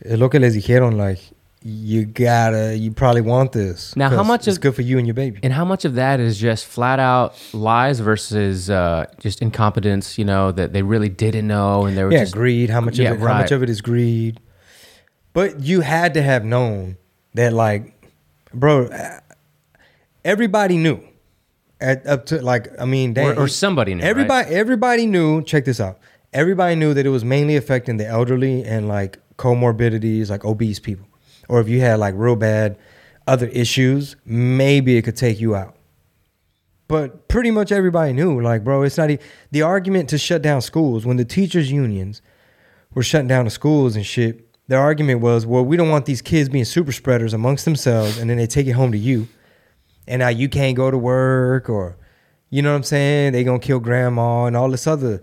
[0.05, 1.21] es lo que les dijeron, like
[1.63, 3.95] you gotta, you probably want this.
[3.97, 5.41] Now, how much it's of- good for you and your baby?
[5.43, 10.25] And how much of that is just flat out lies versus uh, just incompetence, you
[10.25, 12.33] know, that they really didn't know and they were yeah, just.
[12.33, 12.71] greed.
[12.71, 13.27] How much Yeah, of it?
[13.27, 14.41] How much of it is greed?
[15.33, 16.97] But you had to have known
[17.35, 17.93] that, like,
[18.55, 18.89] bro.
[20.25, 21.01] Everybody knew.
[21.81, 24.11] at up to like I mean, dang, or somebody knew, right?
[24.11, 25.43] Everybody, everybody knew.
[25.43, 25.99] Check this out.
[26.33, 31.07] Everybody knew that it was mainly affecting the elderly and like comorbidities, like obese people,
[31.51, 32.79] or if you had like real bad
[33.27, 35.75] other issues, maybe it could take you out.
[36.87, 39.11] But pretty much everybody knew, like, bro, it's not
[39.51, 42.23] the argument to shut down schools when the teachers' unions
[42.95, 44.47] were shutting down the schools and shit.
[44.69, 48.31] Their argument was, well, we don't want these kids being super spreaders amongst themselves, and
[48.31, 49.27] then they take it home to you,
[50.07, 51.97] and now you can't go to work, or
[52.49, 53.33] you know what I'm saying?
[53.33, 55.23] They gonna kill grandma and all this other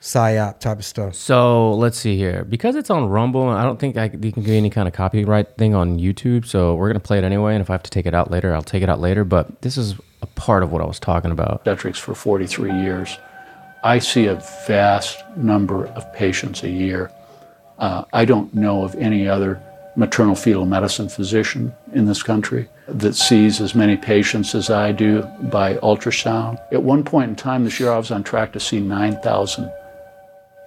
[0.00, 1.14] psyop type of stuff.
[1.14, 2.44] So let's see here.
[2.44, 5.56] Because it's on Rumble, I don't think I, you can get any kind of copyright
[5.56, 6.46] thing on YouTube.
[6.46, 7.54] So we're going to play it anyway.
[7.54, 9.24] And if I have to take it out later, I'll take it out later.
[9.24, 11.56] But this is a part of what I was talking about.
[11.56, 13.18] obstetrics for 43 years.
[13.84, 14.34] I see a
[14.66, 17.12] vast number of patients a year.
[17.78, 19.62] Uh, I don't know of any other
[19.94, 25.22] maternal fetal medicine physician in this country that sees as many patients as I do
[25.42, 26.60] by ultrasound.
[26.72, 29.70] At one point in time this year, I was on track to see 9,000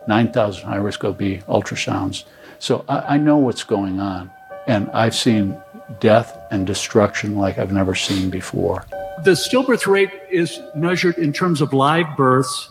[0.08, 2.24] 9,000 high risk OB ultrasounds.
[2.60, 4.32] So I, I know what's going on,
[4.68, 5.58] and I've seen
[6.00, 8.86] death and destruction like I've never seen before.
[9.24, 12.70] The stillbirth rate is measured in terms of live births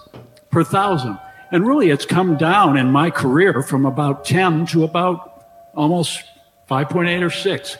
[0.50, 1.18] per thousand.
[1.52, 6.22] And really, it's come down in my career from about 10 to about almost
[6.68, 7.76] 5.8 or 6.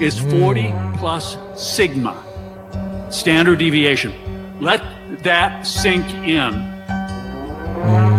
[0.00, 0.30] is hmm.
[0.30, 2.16] 40 plus sigma,
[3.10, 4.14] standard deviation.
[4.60, 4.82] Let
[5.22, 6.52] that sink in.
[7.82, 8.18] Hmm.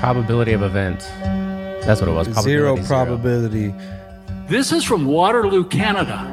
[0.00, 1.08] Probability of events.
[1.86, 2.26] That's what it was.
[2.42, 3.74] Zero Probability probability.
[4.48, 6.32] This is from Waterloo, Canada.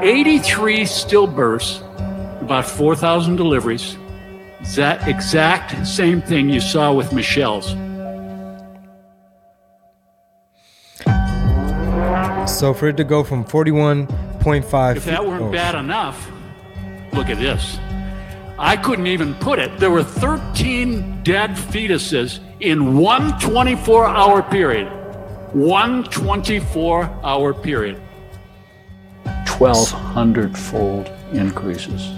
[0.00, 1.80] 83 stillbirths,
[2.40, 3.96] about 4,000 deliveries.
[4.76, 7.70] That exact same thing you saw with Michelle's.
[12.48, 16.30] So for it to go from 41.5 If that weren't oh, bad enough,
[17.12, 17.76] look at this.
[18.56, 19.80] I couldn't even put it.
[19.80, 24.86] There were 13 dead fetuses in one 24 hour period.
[25.52, 28.00] One 24 hour period.
[29.58, 32.08] 1,200 fold increases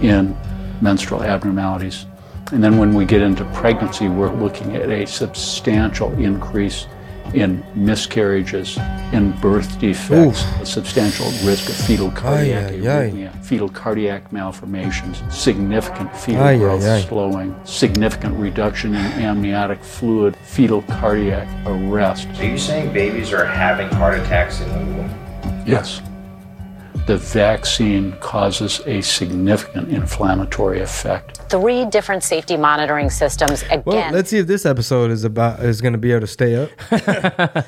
[0.00, 0.36] in
[0.80, 2.06] menstrual abnormalities.
[2.52, 6.86] And then when we get into pregnancy, we're looking at a substantial increase
[7.34, 8.76] in miscarriages,
[9.12, 13.10] in birth defects, a substantial risk of fetal cardiac Ay, ay, ay.
[13.10, 17.00] arrhythmia, fetal cardiac malformations, significant fetal Ay, ay, growth ay.
[17.02, 22.28] slowing, significant reduction in amniotic fluid, fetal cardiac arrest.
[22.38, 25.64] Are you saying babies are having heart attacks in the womb?
[25.66, 26.00] Yes.
[27.06, 31.38] The vaccine causes a significant inflammatory effect.
[31.50, 33.62] three different safety monitoring systems.
[33.64, 36.26] Again, Well, let's see if this episode is about is going to be able to
[36.28, 36.70] stay up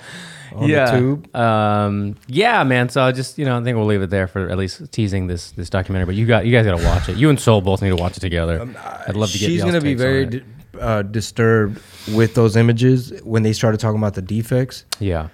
[0.54, 0.90] on yeah.
[0.92, 1.36] the tube.
[1.36, 2.88] Um, yeah, man.
[2.90, 5.26] So I just, you know, I think we'll leave it there for at least teasing
[5.26, 6.06] this this documentary.
[6.06, 7.16] But you got, you guys got to watch it.
[7.16, 8.60] You and Soul both need to watch it together.
[9.08, 9.46] I'd love to get.
[9.46, 10.30] She's going to be very it.
[10.30, 11.80] di- uh, disturbed
[12.14, 14.84] with those images when they started talking about the defects.
[15.00, 15.28] yeah,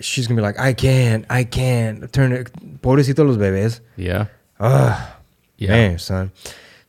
[0.00, 2.52] She's to be like, I can't, I can't turn it.
[2.82, 3.80] Pobrecito los bebés.
[3.96, 4.26] yeah,
[4.60, 5.08] Ugh,
[5.56, 5.68] yeah.
[5.70, 6.30] man, son.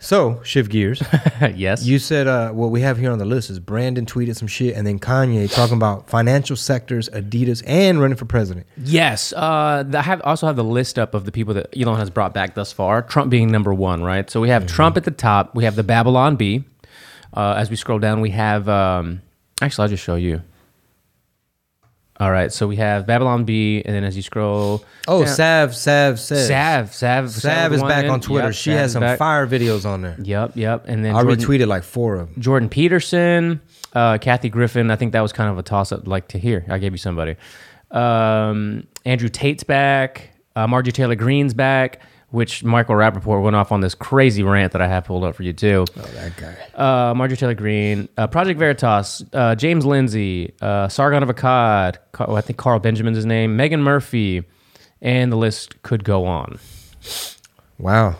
[0.01, 1.03] So shift gears.
[1.55, 1.83] yes.
[1.83, 4.75] You said uh, what we have here on the list is Brandon tweeted some shit,
[4.77, 8.65] and then Kanye talking about financial sectors, Adidas, and running for president.
[8.77, 12.09] Yes, uh, I have also have the list up of the people that Elon has
[12.09, 13.01] brought back thus far.
[13.01, 14.29] Trump being number one, right?
[14.29, 15.53] So we have Trump at the top.
[15.53, 16.63] We have the Babylon Bee.
[17.33, 18.69] Uh, as we scroll down, we have.
[18.69, 19.21] Um,
[19.61, 20.41] actually, I'll just show you.
[22.19, 25.75] All right, so we have Babylon Bee, and then as you scroll, Oh, down- Sav,
[25.75, 26.47] Sav says.
[26.47, 28.47] Sav, Sav, Sav is back one on Twitter.
[28.47, 29.17] Yep, she Sav has some back.
[29.17, 30.17] fire videos on there.
[30.21, 32.41] Yep, yep, and then I Jordan, retweeted like four of them.
[32.41, 33.61] Jordan Peterson,
[33.93, 34.91] uh, Kathy Griffin.
[34.91, 36.07] I think that was kind of a toss up.
[36.07, 37.37] Like to hear, I gave you somebody.
[37.91, 40.31] Um, Andrew Tate's back.
[40.55, 42.01] Uh, Margie Taylor Greene's back.
[42.31, 45.41] Which Michael Rappaport went off on this crazy rant that I have pulled up for
[45.41, 45.85] you too.
[45.97, 47.09] Oh, that guy.
[47.09, 52.29] Uh, Marjorie Taylor Greene, uh, Project Veritas, uh, James Lindsay, uh, Sargon of Akkad, Car-
[52.29, 54.43] oh, I think Carl Benjamin's his name, Meghan Murphy,
[55.01, 56.59] and the list could go on.
[57.79, 58.15] Wow.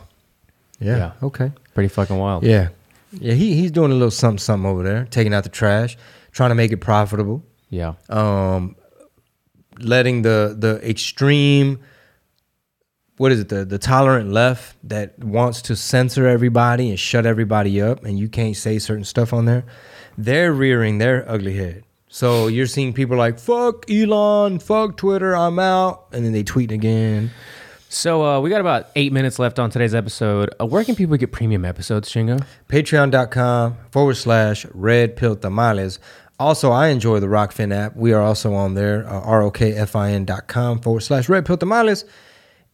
[0.80, 0.98] Yeah.
[0.98, 1.12] Yeah.
[1.22, 1.52] Okay.
[1.76, 2.44] Pretty fucking wild.
[2.44, 2.70] Yeah.
[3.12, 3.34] Yeah.
[3.34, 5.98] He he's doing a little something something over there, taking out the trash,
[6.32, 7.44] trying to make it profitable.
[7.70, 7.94] Yeah.
[8.10, 8.76] Um,
[9.80, 11.80] letting the the extreme
[13.20, 17.82] what is it the the tolerant left that wants to censor everybody and shut everybody
[17.82, 19.66] up and you can't say certain stuff on there?
[20.18, 21.84] They're rearing their ugly head.
[22.08, 26.72] So you're seeing people like fuck elon fuck twitter i'm out and then they tweet
[26.72, 27.30] again.
[27.90, 30.50] So uh, we got about eight minutes left on today's episode.
[30.60, 32.42] Uh, where can people get premium episodes, Shingo?
[32.70, 36.00] patreon.com forward slash red pill tamales.
[36.40, 37.98] Also i enjoy the Rokfin app.
[37.98, 42.06] We are also on there uh, rokfin.com forward slash red pill tamales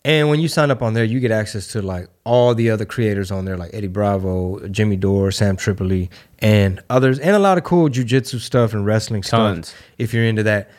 [0.05, 2.85] and when you sign up on there you get access to like all the other
[2.85, 7.57] creators on there like eddie bravo jimmy dore sam tripoli and others and a lot
[7.57, 9.67] of cool jujitsu stuff and wrestling Tons.
[9.69, 10.69] stuff if you're into that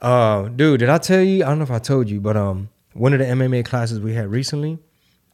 [0.00, 2.70] uh dude did i tell you i don't know if i told you but um
[2.94, 4.78] one of the mma classes we had recently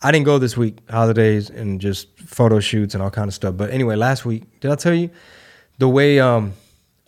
[0.03, 3.57] I didn't go this week, holidays and just photo shoots and all kind of stuff.
[3.57, 5.09] But anyway, last week, did I tell you
[5.79, 6.53] the way um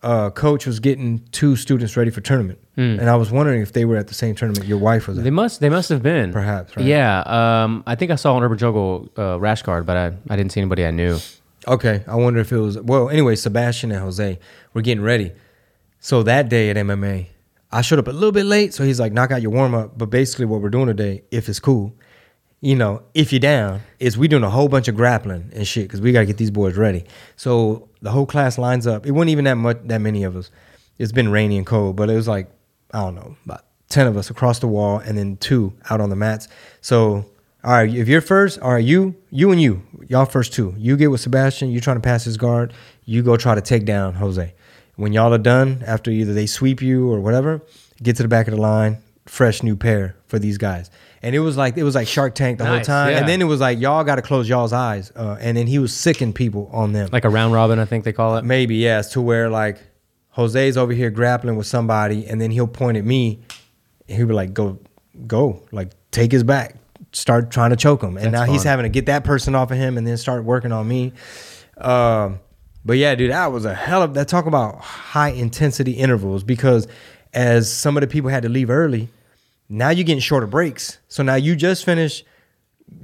[0.03, 2.59] uh coach was getting two students ready for tournament?
[2.77, 5.25] And I was wondering if they were at the same tournament your wife was at.
[5.25, 5.59] They must.
[5.61, 6.33] They must have been.
[6.33, 6.87] Perhaps, right?
[6.87, 7.23] Yeah.
[7.27, 10.53] Um, I think I saw an Urban Juggle uh, rash guard, but I, I didn't
[10.53, 11.19] see anybody I knew.
[11.67, 13.11] Okay, I wonder if it was well.
[13.11, 14.39] Anyway, Sebastian and Jose
[14.75, 15.33] were getting ready.
[15.99, 17.27] So that day at MMA,
[17.73, 18.73] I showed up a little bit late.
[18.75, 21.49] So he's like, "Knock out your warm up." But basically, what we're doing today, if
[21.49, 21.93] it's cool,
[22.61, 25.85] you know, if you're down, is we doing a whole bunch of grappling and shit
[25.85, 27.05] because we got to get these boys ready.
[27.37, 29.07] So the whole class lines up.
[29.07, 30.51] It wasn't even that much, that many of us.
[30.99, 32.51] It's been rainy and cold, but it was like
[32.93, 36.11] I don't know, about ten of us across the wall, and then two out on
[36.11, 36.49] the mats.
[36.81, 37.27] So
[37.65, 40.75] all right, if you're first, all right, you, you and you, y'all first two.
[40.79, 41.71] You get with Sebastian.
[41.71, 42.73] You trying to pass his guard.
[43.05, 44.55] You go try to take down Jose.
[44.95, 47.61] When y'all are done, after either they sweep you or whatever,
[48.03, 48.99] get to the back of the line.
[49.29, 50.91] Fresh new pair for these guys.
[51.23, 53.11] And it was like it was like Shark Tank the whole time.
[53.11, 53.19] yeah.
[53.19, 55.13] And then it was like y'all got to close y'all's eyes.
[55.15, 57.09] Uh, and then he was sicking people on them.
[57.13, 58.45] Like a round robin, I think they call it.
[58.45, 59.79] Maybe yes, to where like
[60.31, 63.41] Jose's over here grappling with somebody, and then he'll point at me,
[64.09, 64.79] and he'll be like, "Go,
[65.27, 66.77] go, like take his back,
[67.13, 69.73] start trying to choke him." And That's now he's having to get that person off
[69.73, 71.13] of him, and then start working on me.
[71.77, 72.39] Um,
[72.85, 74.29] but yeah, dude, that was a hell of that.
[74.29, 76.87] Talk about high intensity intervals because
[77.35, 79.09] as some of the people had to leave early,
[79.69, 80.99] now you're getting shorter breaks.
[81.09, 82.25] So now you just finished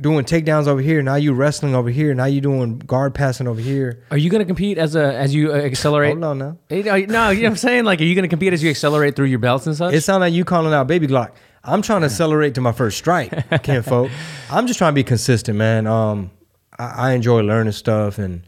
[0.01, 1.03] doing takedowns over here.
[1.03, 2.15] Now you wrestling over here.
[2.15, 4.03] Now you're doing guard passing over here.
[4.11, 6.13] Are you going to compete as a as you uh, accelerate?
[6.13, 6.59] Hold on now.
[6.71, 7.85] No, no, you know what I'm saying?
[7.85, 9.95] Like, are you going to compete as you accelerate through your belts and such?
[9.95, 11.33] It sounds like you calling out baby Glock.
[11.63, 13.31] I'm trying to accelerate to my first strike,
[13.63, 14.11] Ken folk.
[14.51, 15.87] I'm just trying to be consistent, man.
[15.87, 16.31] Um,
[16.79, 18.43] I, I enjoy learning stuff and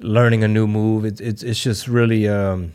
[0.00, 1.04] learning a new move.
[1.04, 2.74] It's it's it's just really um,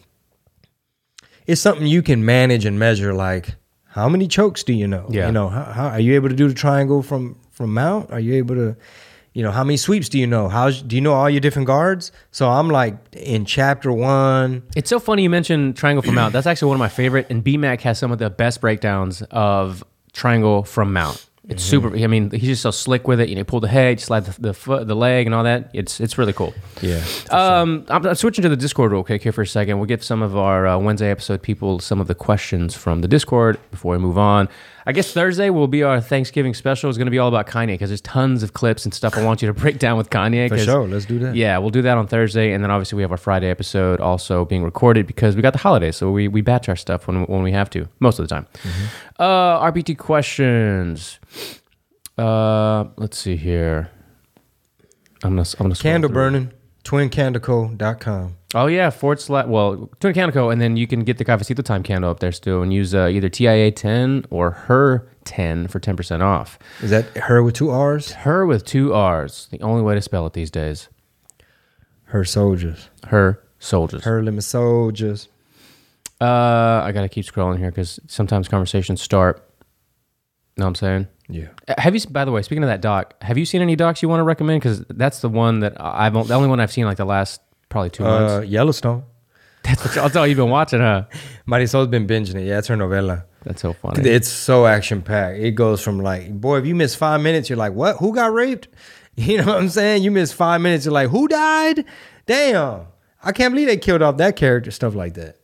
[1.46, 3.14] it's something you can manage and measure.
[3.14, 3.56] Like
[3.92, 5.08] how many chokes do you know?
[5.10, 5.28] Yeah.
[5.28, 8.12] You know, how, how are you able to do the triangle from from mount?
[8.12, 8.76] Are you able to
[9.34, 10.50] you know, how many sweeps do you know?
[10.50, 12.12] How do you know all your different guards?
[12.32, 14.64] So I'm like in chapter one.
[14.76, 16.34] It's so funny you mentioned triangle from mount.
[16.34, 17.28] That's actually one of my favorite.
[17.30, 21.26] And BMAC has some of the best breakdowns of triangle from mount.
[21.52, 21.96] It's super.
[21.96, 23.30] I mean, he's just so slick with it.
[23.30, 25.70] You know, pull the head, slide the, the foot, the leg, and all that.
[25.74, 26.54] It's it's really cool.
[26.82, 27.04] Yeah.
[27.30, 29.78] Um, I'm, I'm switching to the Discord real quick here for a second.
[29.78, 33.08] We'll get some of our uh, Wednesday episode people some of the questions from the
[33.08, 34.48] Discord before we move on.
[34.86, 36.90] I guess Thursday will be our Thanksgiving special.
[36.90, 39.24] It's going to be all about Kanye because there's tons of clips and stuff I
[39.24, 40.50] want you to break down with Kanye.
[40.50, 40.88] For sure.
[40.88, 41.36] Let's do that.
[41.36, 44.46] Yeah, we'll do that on Thursday, and then obviously we have our Friday episode also
[44.46, 47.44] being recorded because we got the holidays, so we, we batch our stuff when when
[47.44, 48.48] we have to most of the time.
[49.20, 51.20] Uh, RPT questions.
[52.18, 53.90] Uh, let's see here.
[55.24, 56.52] I'm gonna I'm gonna Candle burning,
[56.84, 58.38] twincandleco.com.
[58.54, 59.46] Oh yeah, forward slash.
[59.48, 62.32] Well, Twin Candle Co, and then you can get the Cafecito time candle up there
[62.34, 66.60] still, and use uh, either TIA ten or her ten for ten percent off.
[66.82, 68.12] Is that her with two R's?
[68.12, 69.48] Her with two R's.
[69.52, 70.90] The only way to spell it these days.
[72.06, 72.90] Her soldiers.
[73.08, 74.04] Her soldiers.
[74.04, 75.30] Her limit soldiers.
[76.20, 79.48] Uh, I gotta keep scrolling here because sometimes conversations start.
[80.58, 81.08] Know what I'm saying?
[81.30, 81.48] Yeah.
[81.70, 82.02] Uh, Have you?
[82.10, 84.26] By the way, speaking of that doc, have you seen any docs you want to
[84.26, 84.62] recommend?
[84.62, 87.40] Because that's the one that I've the only one I've seen like the last
[87.72, 88.48] probably two Uh, months.
[88.50, 89.04] Yellowstone.
[89.64, 91.06] That's what that's all you've been watching, huh?
[91.48, 92.46] Marisol's been binging it.
[92.48, 93.26] Yeah, it's her novella.
[93.44, 94.08] That's so funny.
[94.08, 95.40] It's so action packed.
[95.40, 97.98] It goes from like, boy, if you miss five minutes, you're like, what?
[97.98, 98.68] Who got raped?
[99.18, 100.04] You know what I'm saying?
[100.04, 101.84] You miss five minutes, you're like, who died?
[102.26, 102.88] Damn.
[103.22, 104.72] I can't believe they killed off that character.
[104.72, 105.36] Stuff like that.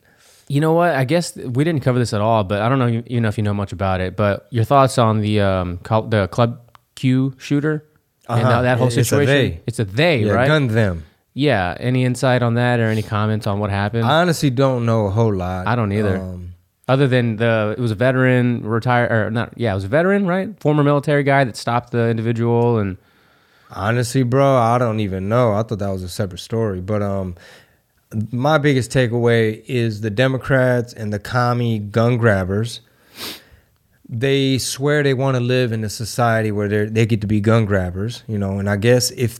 [0.47, 0.91] You know what?
[0.95, 3.37] I guess we didn't cover this at all, but I don't know you know if
[3.37, 4.15] you know much about it.
[4.15, 6.61] But your thoughts on the um the Club
[6.95, 7.83] Q shooter
[8.29, 8.49] and Uh-huh.
[8.49, 9.33] that, that whole It's a situation?
[9.33, 9.61] they.
[9.67, 10.47] It's a they, Yeah, right?
[10.47, 11.03] gun them.
[11.37, 11.77] Yeah.
[11.79, 14.05] Any insight on that or any comments on what happened?
[14.05, 15.67] I honestly don't know a whole lot.
[15.67, 16.17] I don't either.
[16.17, 16.53] Um,
[16.87, 19.53] Other than the, it was a veteran, retired or not?
[19.55, 20.59] Yeah, it was a veteran, right?
[20.59, 22.97] Former military guy that stopped the individual, and
[23.69, 25.51] Honestly, bro, I don't even know.
[25.53, 26.81] I thought that was a separate story.
[26.81, 27.35] But um
[28.31, 32.79] my biggest takeaway is the Democrats and the commie gun grabbers.
[34.09, 37.41] they swear they want to live in a society where they they get to be
[37.41, 38.59] gun grabbers, you know.
[38.59, 39.39] And I guess if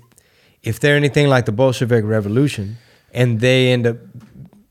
[0.67, 2.77] if they're anything like the Bolshevik Revolution,
[3.13, 3.97] and they end up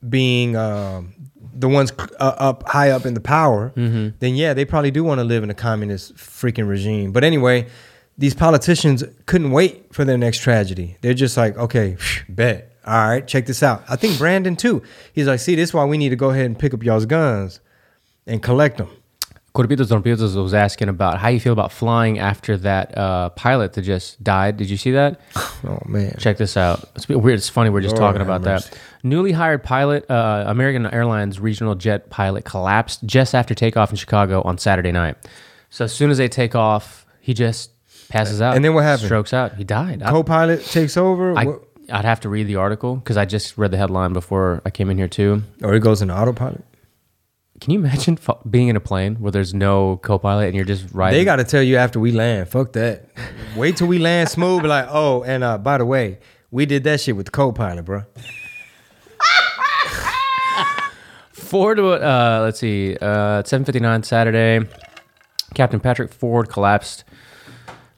[0.08, 1.14] being um,
[1.54, 5.18] the ones uh, up high up in the power, then yeah, they probably do want
[5.20, 7.12] to live in a communist freaking regime.
[7.12, 7.66] But anyway,
[8.18, 10.96] these politicians couldn't wait for their next tragedy.
[11.00, 11.96] They're just like, okay,
[12.28, 12.72] bet.
[12.86, 13.82] All right, check this out.
[13.88, 14.82] I think Brandon too.
[15.12, 17.06] He's like, see, this is why we need to go ahead and pick up y'all's
[17.06, 17.60] guns
[18.26, 18.90] and collect them.
[19.56, 23.82] Corpitos Trompitos was asking about how you feel about flying after that uh, pilot that
[23.82, 24.56] just died.
[24.58, 25.18] Did you see that?
[25.64, 26.88] Oh man, Check this out.
[26.94, 27.38] It's weird.
[27.38, 27.70] It's funny.
[27.70, 28.78] We're just Lord talking about that.
[29.02, 34.42] Newly hired pilot, uh, American Airlines regional jet pilot, collapsed just after takeoff in Chicago
[34.42, 35.16] on Saturday night.
[35.70, 37.70] So as soon as they take off, he just
[38.08, 38.56] passes out.
[38.56, 39.06] And then what happened?
[39.06, 39.54] Strokes out.
[39.54, 40.02] He died.
[40.02, 41.46] I- co-pilot takes over, I,
[41.90, 44.90] I'd have to read the article because I just read the headline before I came
[44.90, 45.42] in here too.
[45.62, 46.62] or it goes into autopilot.
[47.60, 51.18] Can you imagine being in a plane where there's no co-pilot and you're just riding?
[51.18, 52.48] They got to tell you after we land.
[52.48, 53.08] Fuck that.
[53.56, 54.62] Wait till we land smooth.
[54.62, 56.18] Be like, oh, and uh, by the way,
[56.50, 58.04] we did that shit with the co-pilot, bro.
[61.32, 64.68] Ford, uh, let's see, uh, 7:59 Saturday.
[65.54, 67.04] Captain Patrick Ford collapsed.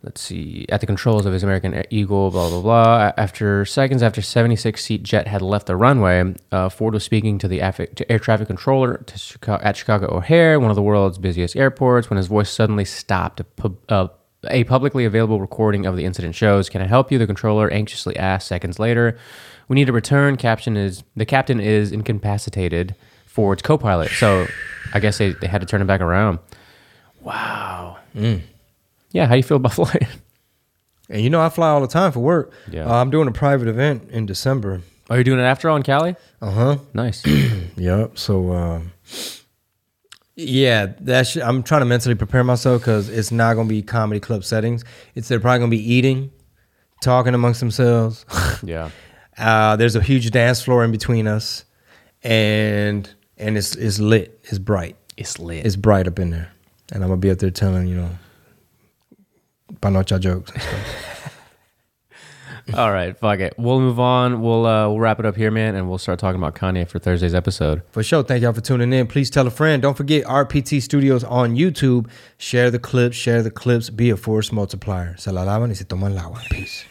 [0.02, 2.30] Let's see, at the controls of his American Eagle.
[2.30, 3.12] Blah blah blah.
[3.16, 7.48] After seconds after 76 seat jet had left the runway, uh, Ford was speaking to
[7.48, 11.18] the affi- to air traffic controller to Chicago, at Chicago O'Hare, one of the world's
[11.18, 13.40] busiest airports, when his voice suddenly stopped.
[13.40, 14.06] A, pub- uh,
[14.48, 16.68] a publicly available recording of the incident shows.
[16.68, 17.18] Can I help you?
[17.18, 19.18] The controller anxiously asked seconds later.
[19.66, 20.36] We need to return.
[20.36, 22.94] Caption is the captain is incapacitated.
[23.26, 24.10] Ford's co-pilot.
[24.12, 24.46] So
[24.94, 26.38] I guess they, they had to turn it back around.
[27.20, 27.98] Wow.
[29.10, 30.06] Yeah, how you feel about flying?
[31.10, 32.52] And you know, I fly all the time for work.
[32.70, 32.86] Yeah.
[32.86, 34.82] Uh, I'm doing a private event in December.
[35.10, 36.16] Are you doing it after all in Cali?
[36.42, 36.76] Uh huh.
[36.94, 37.24] Nice.
[37.76, 38.18] Yep.
[38.18, 38.92] So, um,
[40.34, 41.36] yeah, that's.
[41.36, 44.84] I'm trying to mentally prepare myself because it's not gonna be comedy club settings.
[45.14, 46.30] It's they're probably gonna be eating,
[47.02, 48.26] talking amongst themselves.
[48.62, 48.90] yeah.
[49.36, 51.64] Uh, there's a huge dance floor in between us,
[52.22, 54.40] and and it's it's lit.
[54.44, 54.96] It's bright.
[55.16, 55.64] It's lit.
[55.64, 56.50] It's bright up in there,
[56.92, 58.10] and I'm gonna be up there telling you know,
[59.74, 61.34] panocha jokes and stuff.
[62.74, 63.54] all right, fuck it.
[63.56, 64.42] We'll move on.
[64.42, 66.98] We'll uh, we'll wrap it up here, man, and we'll start talking about Kanye for
[66.98, 67.82] Thursday's episode.
[67.92, 68.22] For sure.
[68.22, 69.06] Thank y'all for tuning in.
[69.06, 69.80] Please tell a friend.
[69.80, 72.08] Don't forget RPT Studios on YouTube.
[72.36, 73.16] Share the clips.
[73.16, 73.90] Share the clips.
[73.90, 75.16] Be a force multiplier.
[75.18, 76.40] Se la lavan y se toman el agua.
[76.50, 76.84] Peace.